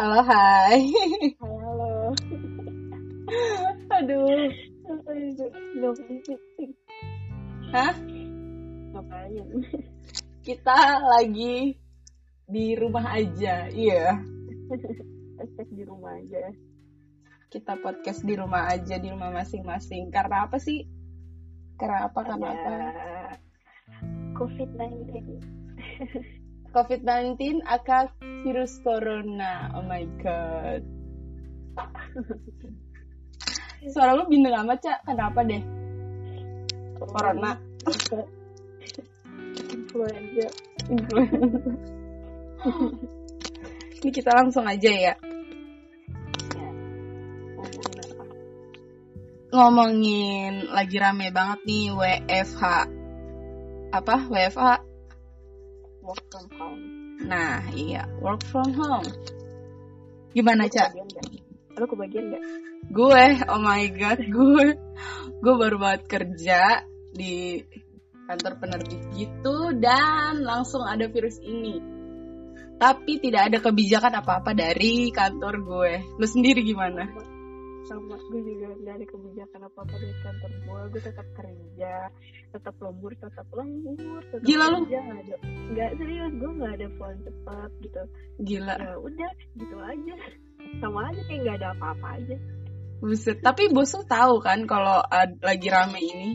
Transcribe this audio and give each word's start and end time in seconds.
Halo, 0.00 0.24
hai. 0.24 0.80
Halo. 1.44 2.16
Aduh. 4.00 4.48
Hah? 7.68 7.92
Ngapain? 8.96 9.44
Kita 10.40 11.04
lagi 11.04 11.76
di 12.48 12.72
rumah 12.80 13.12
aja. 13.12 13.68
Iya. 13.68 14.24
Podcast 15.36 15.68
di 15.68 15.84
rumah 15.84 16.16
aja. 16.16 16.48
Kita 17.52 17.76
podcast 17.84 18.24
di 18.24 18.40
rumah 18.40 18.72
aja, 18.72 18.96
di 18.96 19.12
rumah 19.12 19.28
masing-masing. 19.36 20.08
Karena 20.08 20.48
apa 20.48 20.56
sih? 20.56 20.80
Karena 21.76 22.08
apa? 22.08 22.24
Karena 22.24 22.48
apa? 22.56 23.36
COVID-19. 24.32 25.60
COVID-19 26.70 27.66
akan 27.66 28.04
virus 28.46 28.78
corona. 28.86 29.74
Oh 29.74 29.82
my 29.82 30.06
god. 30.22 30.82
Suara 33.90 34.14
lu 34.14 34.28
bintang 34.30 34.66
amat, 34.66 34.78
Cak. 34.84 34.98
Kenapa 35.08 35.42
deh? 35.42 35.62
Corona. 37.00 37.58
Influenza. 39.72 40.48
Ini 44.00 44.10
kita 44.14 44.30
langsung 44.36 44.68
aja 44.68 44.92
ya. 44.92 45.14
Ngomongin 49.50 50.70
lagi 50.70 50.96
rame 51.02 51.34
banget 51.34 51.58
nih 51.66 51.90
WFH. 51.90 52.62
Apa? 53.90 54.16
WFH? 54.30 54.89
Work 56.10 56.26
from 56.26 56.46
home. 56.58 56.82
Nah, 57.22 57.62
iya, 57.70 58.02
work 58.18 58.42
from 58.50 58.74
home. 58.74 59.06
Gimana, 60.34 60.66
Cak? 60.66 60.90
Lu 61.78 61.86
kebagian 61.86 62.34
nggak? 62.34 62.42
Gue, 62.90 63.24
oh 63.46 63.62
my 63.62 63.86
god, 63.94 64.18
gue 64.18 64.74
gue 65.38 65.54
baru 65.54 65.78
banget 65.78 66.02
kerja 66.10 66.82
di 67.14 67.62
kantor 68.26 68.58
penerbit 68.58 69.06
gitu 69.14 69.70
dan 69.78 70.42
langsung 70.42 70.82
ada 70.82 71.06
virus 71.06 71.38
ini. 71.46 71.78
Tapi 72.74 73.22
tidak 73.22 73.54
ada 73.54 73.62
kebijakan 73.62 74.18
apa-apa 74.18 74.50
dari 74.50 75.14
kantor 75.14 75.62
gue. 75.62 75.92
Lu 76.18 76.26
sendiri 76.26 76.66
gimana? 76.66 77.06
Sama 77.88 78.14
gue 78.20 78.40
juga 78.44 78.68
nggak 78.80 78.94
ada 79.00 79.06
kebijakan 79.08 79.60
apa-apa 79.66 79.94
dari 79.98 80.16
kantor 80.22 80.50
gue. 80.62 80.80
Gue 80.94 81.02
tetap 81.02 81.26
kerja, 81.34 81.94
tetap 82.52 82.74
lembur, 82.78 83.12
tetap 83.18 83.46
lembur, 83.50 84.20
tetap 84.30 84.44
Gila 84.46 84.66
lu. 84.70 84.78
nggak 85.74 85.90
serius. 85.98 86.32
Gue 86.38 86.50
nggak 86.60 86.72
ada 86.78 86.86
pulang 87.00 87.20
cepat 87.24 87.70
gitu. 87.82 88.02
Gila, 88.46 88.74
Ya 88.78 88.94
udah, 89.00 89.32
gitu 89.58 89.76
aja. 89.80 90.14
Sama 90.78 90.98
aja 91.10 91.20
kayak 91.26 91.40
nggak 91.42 91.56
ada 91.60 91.68
apa-apa 91.74 92.08
aja. 92.20 92.36
buset. 93.00 93.40
Tapi 93.40 93.72
bos 93.72 93.96
lu 93.96 94.04
tahu 94.04 94.44
kan 94.44 94.68
kalau 94.68 95.00
uh, 95.00 95.28
lagi 95.40 95.68
rame 95.72 95.98
ini? 96.04 96.30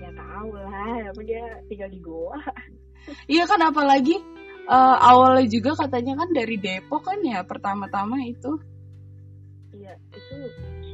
Ya 0.00 0.08
tahu 0.16 0.56
lah, 0.56 1.12
apa 1.12 1.20
dia 1.22 1.44
tinggal 1.68 1.92
di 1.92 2.00
goa. 2.00 2.40
Iya 3.28 3.44
kan 3.44 3.60
apalagi 3.60 4.16
uh, 4.64 4.96
awalnya 4.96 5.44
juga 5.44 5.76
katanya 5.76 6.16
kan 6.24 6.32
dari 6.32 6.56
Depok 6.56 7.04
kan 7.04 7.20
ya 7.20 7.44
pertama-tama 7.44 8.16
itu. 8.24 8.56
Iya, 9.74 9.92
itu 10.14 10.36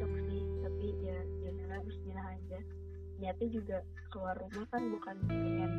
shock 0.00 0.12
sih. 0.28 0.41
Tapi 0.64 0.86
ya, 1.05 1.19
ya 1.45 1.48
udahlah, 1.53 1.81
bismillah 1.84 2.27
aja. 2.33 2.59
Niatnya 3.20 3.48
juga 3.53 3.78
keluar 4.09 4.36
rumah 4.41 4.64
kan 4.73 4.83
bukan 4.89 5.17
pengen 5.28 5.73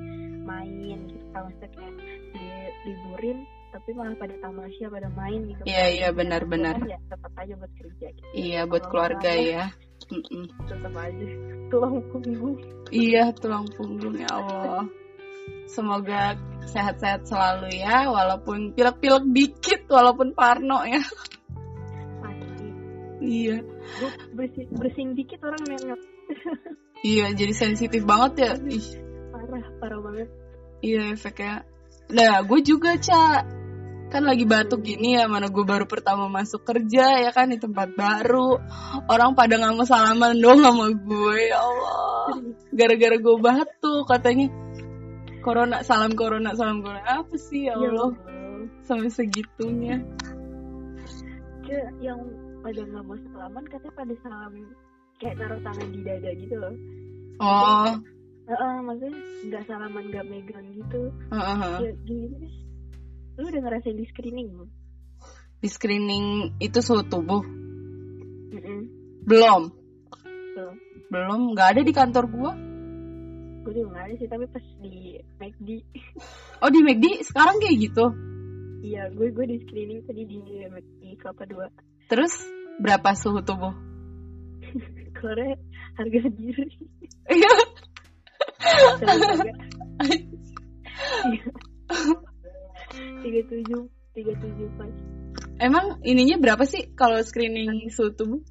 main 0.46 1.00
gitu. 1.10 1.26
Kalau 1.34 1.50
misalnya 1.50 1.74
kayak 1.74 1.94
di, 2.38 2.46
liburin, 2.86 3.38
tapi 3.74 3.90
malah 3.98 4.16
pada 4.22 4.36
tamasya, 4.38 4.86
pada 4.94 5.10
main 5.17 5.40
gitu. 5.50 5.61
Iya, 5.66 5.86
iya, 5.90 6.10
benar-benar. 6.14 6.76
Ya, 6.86 7.00
tetap 7.10 7.34
aja 7.34 7.54
buat 7.58 7.73
kerja 7.73 8.08
gitu. 8.14 8.30
Iya 8.38 8.61
buat 8.70 8.84
Kalau 8.86 8.92
keluarga 8.94 9.32
ya. 9.34 9.66
Tetap 10.70 10.94
aja. 10.94 11.28
Tulang 11.72 11.95
punggung. 12.14 12.56
Iya 12.94 13.23
tulang 13.34 13.66
punggung 13.73 14.16
ya 14.20 14.30
Allah. 14.30 14.86
Semoga 15.66 16.36
sehat-sehat 16.67 17.26
selalu 17.26 17.80
ya, 17.80 18.11
walaupun 18.11 18.76
pilek-pilek 18.76 19.26
dikit, 19.32 19.82
walaupun 19.90 20.36
Parno 20.36 20.84
ya. 20.84 21.00
Iya, 23.21 23.61
Gue 24.02 24.09
bersin, 24.33 24.65
bersin 24.73 25.08
dikit 25.14 25.39
orang 25.45 25.61
nengok. 25.70 26.02
iya 27.14 27.30
jadi 27.37 27.54
sensitif 27.54 28.02
banget 28.02 28.32
ya. 28.42 28.52
Ih, 28.65 28.87
Parah, 29.30 29.65
parah 29.77 29.99
banget. 30.02 30.27
iya 30.82 31.14
efeknya. 31.14 31.61
Nah, 32.10 32.42
gue 32.42 32.60
juga 32.65 32.98
cak. 32.98 33.61
Kan 34.11 34.27
lagi 34.27 34.43
batuk 34.43 34.83
gini 34.83 35.15
ya, 35.15 35.30
mana 35.31 35.48
gue 35.48 35.64
baru 35.64 35.87
pertama 35.87 36.27
masuk 36.27 36.67
kerja 36.67 37.23
ya 37.23 37.31
kan 37.31 37.48
di 37.48 37.61
tempat 37.61 37.95
baru. 37.95 38.60
Orang 39.08 39.39
pada 39.39 39.55
nggak 39.55 39.71
mau 39.77 39.87
salaman 39.87 40.36
dong 40.36 40.60
sama 40.60 40.92
gue, 40.92 41.37
ya 41.48 41.61
Allah. 41.61 42.36
Gara-gara 42.76 43.15
gue 43.15 43.36
batuk 43.39 44.04
katanya. 44.10 44.52
Corona, 45.45 45.80
salam 45.87 46.11
corona, 46.17 46.52
salam 46.58 46.83
corona. 46.83 47.23
Apa 47.23 47.37
sih 47.39 47.70
ya 47.70 47.77
Ya 47.80 47.87
Allah? 47.87 48.11
Allah. 48.11 48.67
Sampai 48.83 49.08
segitunya. 49.14 50.04
Yang 52.04 52.20
pada 52.61 52.82
nggak 52.82 53.04
mau 53.04 53.17
salaman 53.17 53.66
katanya 53.67 53.94
pada 53.94 54.14
salam 54.22 54.54
kayak 55.17 55.36
taruh 55.38 55.60
tangan 55.61 55.88
di 55.89 55.99
dada 56.02 56.30
gitu 56.33 56.55
loh. 56.58 56.76
Oh, 57.38 57.94
Heeh, 58.42 58.76
maksudnya 58.82 59.20
nggak 59.48 59.64
salaman 59.66 60.04
nggak 60.10 60.26
megang 60.27 60.67
gitu. 60.73 61.02
heeh. 61.30 61.76
Ya 61.80 61.92
gini 62.04 62.26
deh. 62.38 62.54
Lu 63.38 63.45
udah 63.48 63.61
ngerasain 63.61 63.95
di 63.95 64.05
screening 64.08 64.48
belum? 64.52 64.70
di 65.61 65.70
screening 65.70 66.26
itu 66.58 66.82
suhu 66.82 67.05
tubuh 67.05 67.45
Mm-mm. 68.49 68.82
belum 69.23 69.70
Belum. 70.58 70.76
belum 71.14 71.39
nggak 71.54 71.67
ada 71.78 71.82
di 71.86 71.93
kantor 71.93 72.26
gua 72.33 72.52
Gue 73.61 73.78
juga 73.78 73.93
nggak 73.93 74.05
ada 74.10 74.14
sih, 74.17 74.26
tapi 74.26 74.49
pas 74.49 74.66
di 74.82 75.22
McD. 75.38 75.70
oh 76.66 76.70
di 76.73 76.82
McD 76.82 77.05
sekarang 77.22 77.61
kayak 77.61 77.78
gitu 77.78 78.05
Iya, 78.82 79.14
gue 79.14 79.30
gue 79.30 79.45
di 79.45 79.58
screening 79.61 80.02
tadi 80.02 80.26
di 80.26 80.42
McD 80.66 81.14
Kelapa 81.22 81.45
2. 81.45 81.61
Terus 82.11 82.36
berapa 82.83 83.16
suhu 83.16 83.39
tubuh 83.39 83.72
Keluarnya 85.16 85.55
harga 85.95 86.22
diri. 86.36 86.67
iya 87.32 87.54
Tiga 93.22 93.42
tujuh, 93.48 93.82
tiga 94.11 94.33
tujuh 94.44 94.67
pas. 94.76 94.92
emang 95.64 96.04
ininya 96.04 96.36
berapa 96.42 96.67
sih 96.67 96.92
kalau 96.99 97.22
screening 97.23 97.88
suhu 97.88 98.11
tubuh 98.11 98.42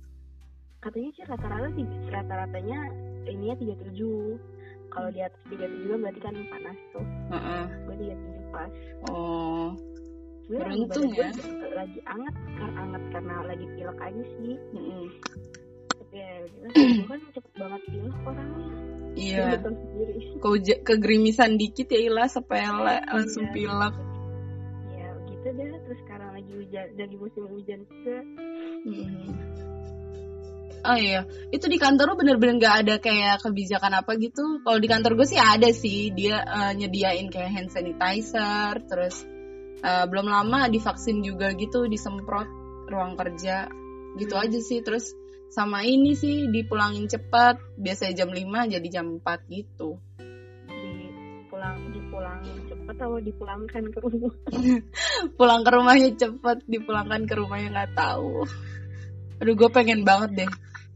Katanya 0.81 1.11
sih 1.13 1.25
rata-rata 1.29 1.69
sih 1.77 1.85
rata-ratanya 2.09 2.79
ininya 3.29 3.53
tiga 3.61 3.75
tujuh. 3.85 4.41
Kalau 4.89 5.13
di 5.13 5.21
atas 5.21 5.37
tiga 5.53 5.69
tujuh 5.69 5.93
berarti 6.01 6.21
kan 6.25 6.33
panas 6.49 6.79
tuh. 6.97 7.05
Heeh. 7.37 7.65
Gue 7.85 7.97
tiga 8.01 8.15
tujuh 8.17 8.45
pas. 8.49 8.73
oh 9.13 9.69
Beruntung 10.49 11.13
ya. 11.13 11.29
gue 11.29 11.60
lagi 11.73 12.01
anget 12.05 12.35
karena 12.37 12.69
anget 12.79 13.03
karena 13.11 13.35
lagi 13.45 13.67
pilek 13.73 13.99
aja 13.99 14.23
sih. 14.37 14.55
Mm-mm. 14.75 15.05
Tapi 15.91 16.17
ya 16.17 16.29
kan 17.07 17.21
cepet 17.31 17.53
banget 17.55 17.83
pilek 17.89 18.17
orangnya. 18.27 18.67
iya. 19.15 19.47
Keuja- 20.39 20.81
kegerimisan 20.83 21.59
dikit 21.59 21.87
ya 21.87 22.01
ilah 22.07 22.29
sepele 22.31 22.97
langsung 23.07 23.51
Iya. 23.51 23.55
pilek 23.55 23.95
Ya 24.91 25.09
gitu 25.27 25.49
deh. 25.51 25.69
Terus 25.87 25.99
sekarang 26.07 26.31
lagi 26.35 26.53
hujan 26.55 26.87
dan 26.95 27.07
di 27.07 27.17
musim 27.17 27.45
hujan 27.47 27.81
juga. 27.87 28.19
Mm. 28.87 29.31
Oh 30.81 30.97
iya, 30.97 31.29
itu 31.53 31.69
di 31.69 31.77
kantor 31.77 32.09
lu 32.09 32.25
bener-bener 32.25 32.57
nggak 32.57 32.77
ada 32.81 32.95
kayak 32.97 33.45
kebijakan 33.45 34.01
apa 34.01 34.17
gitu. 34.17 34.65
Kalau 34.65 34.81
di 34.81 34.89
kantor 34.89 35.13
gue 35.13 35.29
sih 35.29 35.37
ada 35.37 35.69
sih, 35.77 36.09
dia 36.09 36.41
eh, 36.41 36.73
nyediain 36.73 37.29
kayak 37.29 37.53
hand 37.53 37.69
sanitizer, 37.69 38.81
terus 38.89 39.29
eh, 39.81 40.05
belum 40.09 40.27
lama 40.29 40.69
divaksin 40.69 41.25
juga 41.25 41.53
gitu, 41.57 41.89
disemprot 41.89 42.49
ruang 42.91 43.15
kerja, 43.15 43.71
gitu 44.19 44.35
Hmm. 44.35 44.45
aja 44.47 44.59
sih. 44.59 44.83
Terus 44.83 45.15
sama 45.51 45.83
ini 45.83 46.15
sih 46.15 46.47
dipulangin 46.51 47.07
cepat, 47.11 47.59
biasanya 47.79 48.25
jam 48.25 48.31
5 48.31 48.67
jadi 48.71 48.89
jam 48.91 49.19
4 49.19 49.47
gitu. 49.51 49.99
Di 50.67 50.93
pulang 51.51 51.79
dipulangin 51.91 52.57
cepet 52.71 52.95
atau 52.99 53.19
dipulangkan 53.19 53.83
ke 53.91 53.99
rumah. 54.03 54.35
Pulang 55.39 55.63
ke 55.63 55.71
rumahnya 55.71 56.11
cepet, 56.19 56.59
dipulangkan 56.67 57.23
ke 57.27 57.35
rumahnya 57.39 57.69
nggak 57.75 57.93
tahu. 57.95 58.47
Aduh, 59.41 59.55
gue 59.57 59.71
pengen 59.73 60.05
banget 60.05 60.45
deh, 60.45 60.51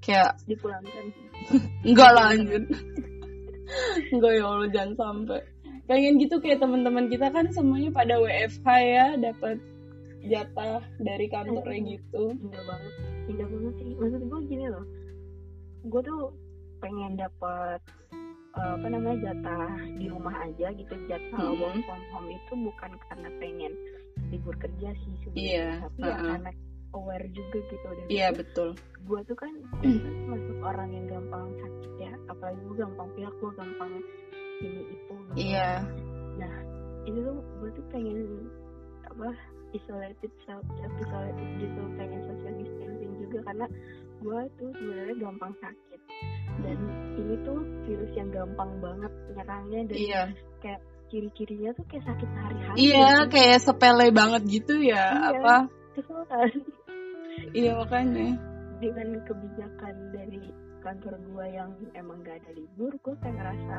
kayak 0.04 0.37
Dipulangkan. 0.44 1.04
Enggak 1.88 2.10
lah 2.14 2.32
anjir. 2.32 2.62
Enggak 4.12 4.32
ya 4.37 4.44
Allah 4.44 4.69
jangan 4.70 4.92
sampai. 4.94 5.40
Pengen 5.84 6.16
gitu 6.16 6.40
kayak 6.40 6.58
teman-teman 6.58 7.06
kita 7.06 7.28
kan 7.28 7.48
semuanya 7.50 7.90
pada 7.90 8.16
WFH 8.16 8.66
ya, 8.81 9.06
dapat 9.16 9.60
jatah 10.22 10.81
dari 10.96 11.26
kantornya 11.28 11.81
gitu. 11.94 12.32
Indah 12.34 12.64
banget. 12.64 12.92
Indah 13.28 13.46
banget 13.46 13.75
sih. 13.76 13.90
Maksud 13.94 14.20
gue 14.25 14.40
gini 14.48 14.66
loh. 14.66 14.84
Gue 15.84 16.00
tuh 16.00 16.22
pengen 16.81 17.16
dapet 17.16 17.81
eh, 18.54 18.72
apa 18.76 18.86
namanya 18.86 19.19
jatah 19.25 19.66
di 19.98 20.06
rumah 20.06 20.34
aja 20.40 20.70
gitu 20.70 20.94
jatah 21.04 21.40
Mhm. 21.42 21.58
work 21.58 21.75
from 21.84 22.02
home 22.12 22.28
itu 22.30 22.52
bukan 22.54 22.90
karena 23.10 23.28
pengen 23.37 23.72
libur 24.30 24.54
kerja 24.56 24.94
sih 24.94 25.12
sebenarnya 25.20 25.42
Iya, 25.42 25.69
tapi 25.82 25.98
ya 25.98 26.06
uh-uh. 26.06 26.26
karena 26.30 26.50
aware 26.94 27.26
juga 27.34 27.58
gitu 27.66 27.75
dan 27.82 28.06
iya 28.06 28.28
betul 28.30 28.69
gue 28.78 29.20
tuh 29.26 29.34
kan 29.34 29.50
kan 29.82 29.90
masuk 30.30 30.58
orang 30.62 30.87
yang 30.88 31.06
gampang 31.10 31.50
sakit 31.58 31.92
ya 31.98 32.12
apalagi 32.30 32.60
gue 32.62 32.76
gampang 32.78 33.08
pilek 33.12 33.34
gue 33.34 33.50
gampang 33.58 33.92
ini 34.62 34.82
itu 34.94 35.14
gitu. 35.14 35.14
iya 35.34 35.70
itu 37.04 37.18
tuh 37.20 37.36
gue 37.60 37.70
tuh 37.76 37.84
pengen 37.92 38.18
apa 39.04 39.28
isolated 39.76 40.32
self 40.48 40.64
self 40.80 40.92
isolated 41.04 41.48
gitu 41.60 41.80
pengen 42.00 42.20
social 42.28 42.54
distancing 42.56 43.12
juga 43.20 43.38
karena 43.50 43.66
gue 44.24 44.38
tuh 44.56 44.68
sebenarnya 44.78 45.16
gampang 45.20 45.52
sakit 45.60 46.00
dan 46.64 46.78
ini 47.18 47.34
tuh 47.44 47.60
virus 47.84 48.12
yang 48.16 48.30
gampang 48.32 48.70
banget 48.80 49.12
nyerangnya 49.36 49.80
dan 49.90 49.98
iya 49.98 50.22
ciri-cirinya 51.14 51.70
tuh 51.78 51.84
kayak 51.86 52.04
sakit 52.10 52.28
sehari-hari 52.32 52.76
iya 52.80 53.12
gitu. 53.22 53.30
kayak 53.30 53.58
sepele 53.62 54.06
banget 54.10 54.42
gitu 54.50 54.74
ya 54.82 55.04
Iya. 55.14 55.30
apa 55.38 55.56
kesel 55.94 56.20
kan 56.26 56.50
iya 57.54 57.70
makanya 57.78 58.28
dengan 58.82 59.08
kebijakan 59.22 59.94
dari 60.10 60.40
kantor 60.84 61.14
gue 61.16 61.46
yang 61.48 61.70
emang 61.96 62.20
gak 62.22 62.36
ada 62.44 62.50
libur 62.52 62.92
gue 62.92 63.14
kayak 63.25 63.34
ngerasa 63.40 63.76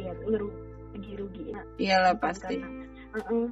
ya 0.00 0.12
rugi 0.24 1.12
rugi 1.18 1.44
iyalah 1.82 2.14
pasti 2.16 2.56
Heeh. 3.10 3.46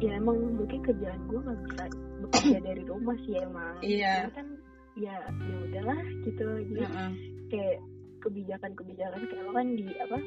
ya 0.00 0.10
emang 0.16 0.38
mungkin 0.54 0.80
kerjaan 0.86 1.20
gue 1.26 1.40
nggak 1.42 1.60
bisa 1.66 1.84
bekerja 2.24 2.58
dari 2.62 2.82
rumah 2.86 3.16
sih 3.26 3.34
emang 3.42 3.74
Iya. 3.82 4.14
Tapi 4.30 4.32
kan 4.38 4.48
ya 4.94 5.16
ya 5.26 5.56
udahlah 5.66 5.98
gitu 6.22 6.46
jadi 6.70 6.82
Heeh. 6.86 7.10
kayak 7.50 7.78
kebijakan-kebijakan 8.22 9.20
kayak 9.28 9.42
lo 9.44 9.52
kan 9.52 9.68
di 9.76 9.86
apa 9.98 10.18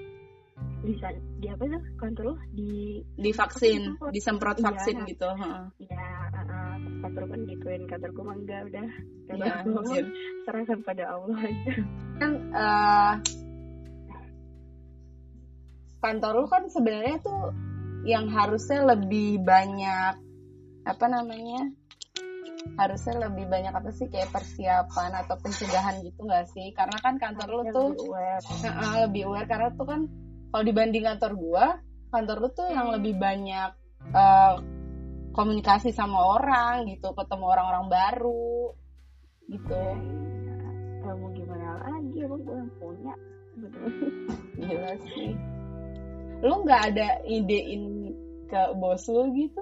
di 0.77 0.93
san- 0.97 1.23
di 1.37 1.47
apa 1.47 1.63
tuh 1.65 1.81
kantor 1.95 2.23
lo 2.23 2.35
di 2.49 3.01
divaksin 3.15 3.97
disemprot 4.07 4.57
Iya. 4.57 4.65
vaksin 4.67 4.95
gitu 5.05 5.25
heeh. 5.27 5.63
ya 5.83 6.05
uh, 6.31 6.75
kantor 7.01 7.23
kan 7.27 7.39
gituin 7.45 7.83
kantor 7.85 8.09
gue 8.11 8.23
mah 8.23 8.37
enggak 8.37 8.61
udah 8.67 8.87
Iya, 9.27 9.53
gua, 9.65 9.81
anjir. 9.83 10.05
serahkan 10.45 10.79
pada 10.81 11.03
Allah 11.11 11.37
aja 11.43 11.73
kan 12.17 12.31
eh, 12.55 13.13
kantor 15.97 16.33
lu 16.35 16.47
kan 16.47 16.63
sebenarnya 16.67 17.17
tuh 17.19 17.41
yang 18.05 18.29
harusnya 18.29 18.87
lebih 18.87 19.41
banyak 19.41 20.13
apa 20.87 21.05
namanya 21.05 21.67
harusnya 22.77 23.27
lebih 23.27 23.47
banyak 23.47 23.73
apa 23.73 23.89
sih 23.91 24.07
kayak 24.07 24.29
persiapan 24.29 25.11
atau 25.17 25.35
pencegahan 25.37 25.99
gitu 25.99 26.19
nggak 26.21 26.47
sih 26.47 26.71
karena 26.71 26.95
kan 26.99 27.17
kantor 27.17 27.47
lu 27.49 27.55
Harusnya 27.59 27.73
tuh 27.73 27.87
lebih 27.89 28.07
aware. 28.07 28.43
Heeh, 28.63 28.91
lebih 29.03 29.21
aware 29.27 29.47
karena 29.47 29.69
tuh 29.73 29.85
kan 29.85 30.01
kalau 30.51 30.63
dibanding 30.63 31.05
kantor 31.05 31.31
gua 31.35 31.65
kantor 32.11 32.47
lu 32.47 32.49
tuh 32.55 32.67
yang 32.71 32.87
lebih 32.95 33.19
banyak 33.19 33.71
eh, 34.15 34.55
komunikasi 35.37 35.93
sama 35.93 36.17
orang 36.39 36.89
gitu 36.89 37.13
ketemu 37.13 37.45
orang-orang 37.45 37.85
baru 37.93 38.73
gitu. 39.47 39.83
Ya, 41.05 41.13
mau 41.13 41.29
gimana 41.31 41.67
lagi? 41.87 42.17
Emang 42.19 42.41
gue 42.43 42.55
yang 42.57 42.71
punya. 42.81 43.13
Gila 44.57 44.93
sih. 45.13 45.31
Lu 46.41 46.53
nggak 46.65 46.83
ada 46.93 47.07
idein 47.29 48.11
ke 48.49 48.61
bos 48.81 49.05
lu 49.07 49.29
gitu? 49.37 49.61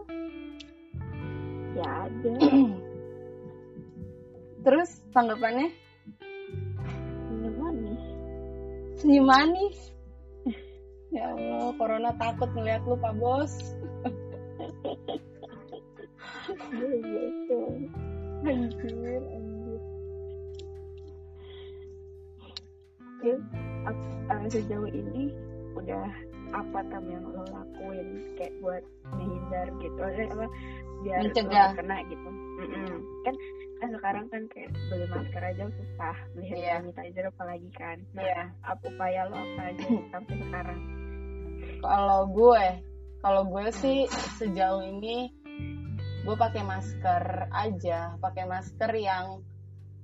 Ya 1.75 2.07
ada. 2.07 2.33
Terus 4.65 4.89
tanggapannya? 5.13 5.69
Minum 7.29 7.55
manis. 7.61 8.03
Senyum 9.03 9.27
manis 9.27 9.77
ya 11.15 11.31
Allah 11.31 11.71
corona 11.79 12.11
takut 12.19 12.49
ngeliat 12.51 12.83
lu 12.83 12.99
pak 12.99 13.15
bos 13.15 13.53
gitu 16.75 17.59
anjir 18.43 19.21
anjir 19.23 19.79
terus 23.21 23.41
ap- 23.87 24.11
eh, 24.29 24.49
sejauh 24.51 24.91
ini 24.91 25.31
udah 25.73 26.05
apa 26.53 26.79
tam 26.87 27.03
yang 27.09 27.25
lo 27.25 27.41
lakuin 27.47 28.07
kayak 28.37 28.53
buat 28.61 28.83
menghindar 29.11 29.67
gitu 29.81 29.99
apa 29.99 30.45
biar 31.03 31.19
Mencegah. 31.21 31.69
kena 31.75 31.97
gitu 32.07 32.29
Mm-mm. 32.55 32.99
kan 33.27 33.35
kan 33.75 33.89
sekarang 33.91 34.25
kan 34.31 34.41
kayak 34.47 34.71
beli 34.87 35.05
masker 35.11 35.43
aja 35.43 35.63
susah 35.67 36.15
beli 36.31 36.45
hand 36.47 36.61
Iya. 36.61 36.75
sanitizer 36.79 37.25
apalagi 37.27 37.69
kan 37.75 37.97
nah, 38.15 38.23
Iya. 38.23 38.41
apa 38.63 38.83
upaya 38.87 39.21
lo 39.27 39.35
apa 39.35 39.61
aja 39.73 39.87
sampai 40.13 40.35
sekarang 40.39 40.79
kalau 41.85 42.21
gue 42.33 42.65
kalau 43.21 43.41
gue 43.49 43.65
sih 43.81 44.05
sejauh 44.37 44.85
ini 44.85 45.33
gue 46.25 46.35
pakai 46.37 46.61
masker 46.65 47.49
aja. 47.53 48.17
Pakai 48.21 48.45
masker 48.49 48.91
yang 48.97 49.41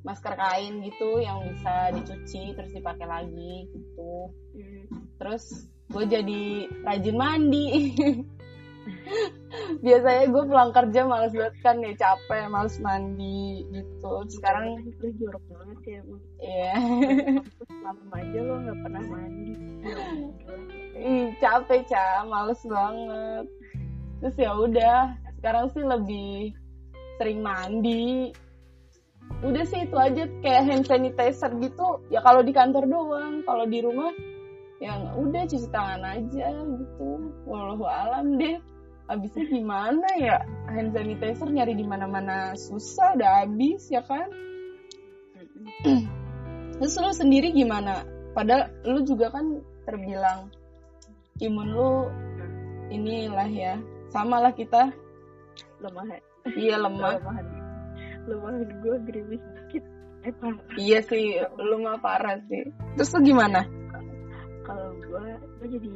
masker 0.01 0.33
kain 0.33 0.81
gitu 0.81 1.21
yang 1.21 1.45
bisa 1.45 1.93
dicuci 1.93 2.57
terus 2.57 2.71
dipakai 2.73 3.05
lagi 3.05 3.69
gitu. 3.69 4.33
Hmm. 4.51 4.83
terus 5.21 5.69
gue 5.93 6.03
jadi 6.09 6.43
rajin 6.81 7.17
mandi 7.17 7.67
biasanya 9.81 10.25
gue 10.29 10.43
pulang 10.47 10.71
kerja 10.71 11.01
males 11.03 11.33
banget 11.35 11.55
kan 11.65 11.75
ya 11.83 11.93
capek 11.97 12.47
males 12.47 12.75
mandi 12.79 13.65
gitu. 13.73 14.13
Sekarang 14.29 14.79
lu 14.79 15.09
jorok 15.17 15.43
banget 15.49 15.79
ya 15.85 15.99
Bu. 16.05 16.15
ya 16.39 16.75
Terus 17.45 17.71
lama 17.81 18.15
aja 18.15 18.39
lo 18.39 18.53
nggak 18.61 18.79
pernah 18.85 19.03
mandi. 19.09 19.53
Ih, 21.01 21.27
capek 21.41 21.81
ca. 21.89 22.23
Males 22.29 22.61
banget. 22.63 23.45
Terus 24.21 24.35
ya 24.37 24.51
udah 24.53 24.97
sekarang 25.41 25.65
sih 25.73 25.83
lebih 25.83 26.53
sering 27.17 27.41
mandi. 27.41 28.31
Udah 29.41 29.65
sih 29.65 29.89
itu 29.89 29.97
aja 29.97 30.29
kayak 30.45 30.63
hand 30.69 30.85
sanitizer 30.85 31.49
gitu. 31.57 32.03
Ya 32.13 32.21
kalau 32.21 32.45
di 32.45 32.53
kantor 32.53 32.85
doang 32.85 33.41
kalau 33.49 33.65
di 33.65 33.81
rumah 33.81 34.13
yang 34.81 35.13
udah 35.17 35.45
cuci 35.45 35.69
tangan 35.73 36.01
aja 36.05 36.53
gitu. 36.53 37.09
Walau 37.49 37.85
alam 37.85 38.37
deh 38.37 38.61
habisnya 39.11 39.45
gimana 39.51 40.07
ya? 40.15 40.39
Hand 40.71 40.95
sanitizer 40.95 41.51
nyari 41.51 41.75
di 41.75 41.83
mana-mana 41.83 42.55
susah 42.55 43.19
udah 43.19 43.43
habis 43.43 43.91
ya 43.91 43.99
kan? 44.07 44.31
Terus 46.79 46.95
lu 46.95 47.11
sendiri 47.11 47.51
gimana? 47.51 48.07
Padahal 48.31 48.71
lu 48.87 49.03
juga 49.03 49.27
kan 49.35 49.59
terbilang 49.83 50.47
imun 51.43 51.67
lu 51.75 51.91
inilah 52.87 53.49
ya 53.51 53.75
sama 54.15 54.39
lah 54.39 54.55
kita. 54.55 54.95
Lemah 55.83 56.07
ya? 56.07 56.19
Iya 56.55 56.75
lemah. 56.79 57.19
Lemahan 57.19 57.47
lemahan 58.21 58.69
gue 58.79 58.95
gerimis 59.11 59.43
dikit. 59.43 59.83
Eh 60.21 60.33
parah. 60.37 60.63
Iya 60.77 60.99
sih 61.03 61.41
lu 61.59 61.83
mah 61.83 61.99
parah 61.99 62.39
sih. 62.47 62.63
Terus 62.95 63.11
lu 63.17 63.35
gimana? 63.35 63.65
Kalau 64.63 64.95
gue 64.95 65.25
gue 65.59 65.67
jadi 65.75 65.91